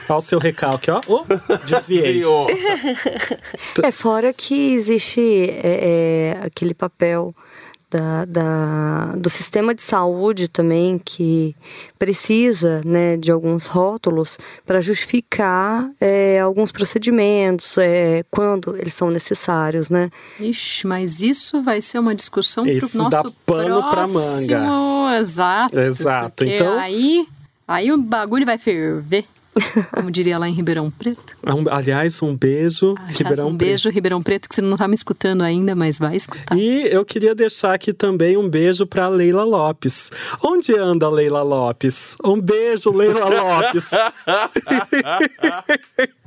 [0.09, 1.01] Olha o seu recalque, ó.
[1.07, 1.25] Oh,
[1.67, 2.23] desviei.
[3.83, 7.35] É, fora que existe é, é, aquele papel
[7.91, 11.57] da, da, do sistema de saúde também, que
[11.99, 19.89] precisa né, de alguns rótulos para justificar é, alguns procedimentos, é, quando eles são necessários,
[19.91, 20.11] né?
[20.39, 24.21] Ixi, mas isso vai ser uma discussão para o nosso dá pano pra próximo...
[24.21, 25.19] manga.
[25.21, 25.79] Exato.
[25.81, 27.27] Exato, então- Aí,
[27.67, 29.25] aí o bagulho vai ferver,
[29.93, 31.37] como diria lá em Ribeirão Preto.
[31.47, 33.69] Um- aliás, um beijo, Aliás, Ribeirão um Preto.
[33.69, 36.57] beijo, Ribeirão Preto, que você não tá me escutando ainda, mas vai escutar.
[36.57, 40.11] E eu queria deixar aqui também um beijo pra Leila Lopes.
[40.45, 42.17] Onde anda a Leila Lopes?
[42.25, 43.91] Um beijo, Leila Lopes.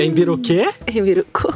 [0.00, 0.68] Em Biruquê?
[0.88, 1.54] Em Birucu.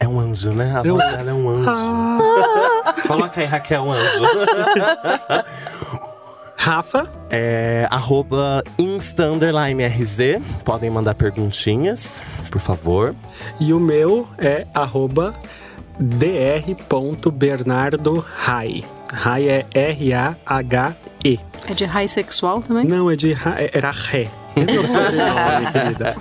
[0.00, 0.74] É um anjo, né?
[0.74, 1.68] A voz dela é um anjo.
[1.68, 2.94] Ah.
[3.06, 4.22] Coloca aí, Raquel Anjo.
[6.56, 7.12] Rafa?
[7.28, 10.40] É, arroba Insta underline RZ.
[10.64, 13.14] Podem mandar perguntinhas, por favor.
[13.60, 15.34] E o meu é arroba
[16.00, 18.82] dr.bernardorai.
[19.12, 19.66] Rai é
[21.68, 22.84] É de raio sexual também?
[22.84, 24.28] Não, é de ra- era ré.
[26.00, 26.16] É.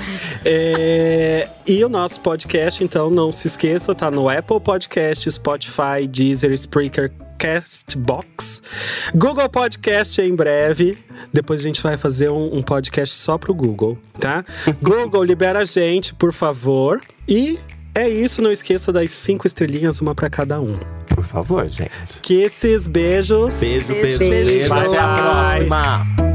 [0.45, 6.51] É, e o nosso podcast, então, não se esqueça, tá no Apple Podcast, Spotify, Deezer,
[6.53, 8.61] Spreaker, Castbox,
[9.15, 10.97] Google Podcast em breve.
[11.33, 14.43] Depois a gente vai fazer um, um podcast só pro Google, tá?
[14.81, 17.01] Google, libera a gente, por favor.
[17.27, 17.59] E
[17.95, 20.77] é isso, não esqueça das cinco estrelinhas, uma pra cada um.
[21.17, 21.89] Por favor, gente.
[22.21, 23.59] Que esses beijos.
[23.59, 24.29] Beijo, beijo, Beijo.
[24.29, 24.73] beijo.
[24.75, 25.65] Até a Bye.
[25.67, 26.26] próxima.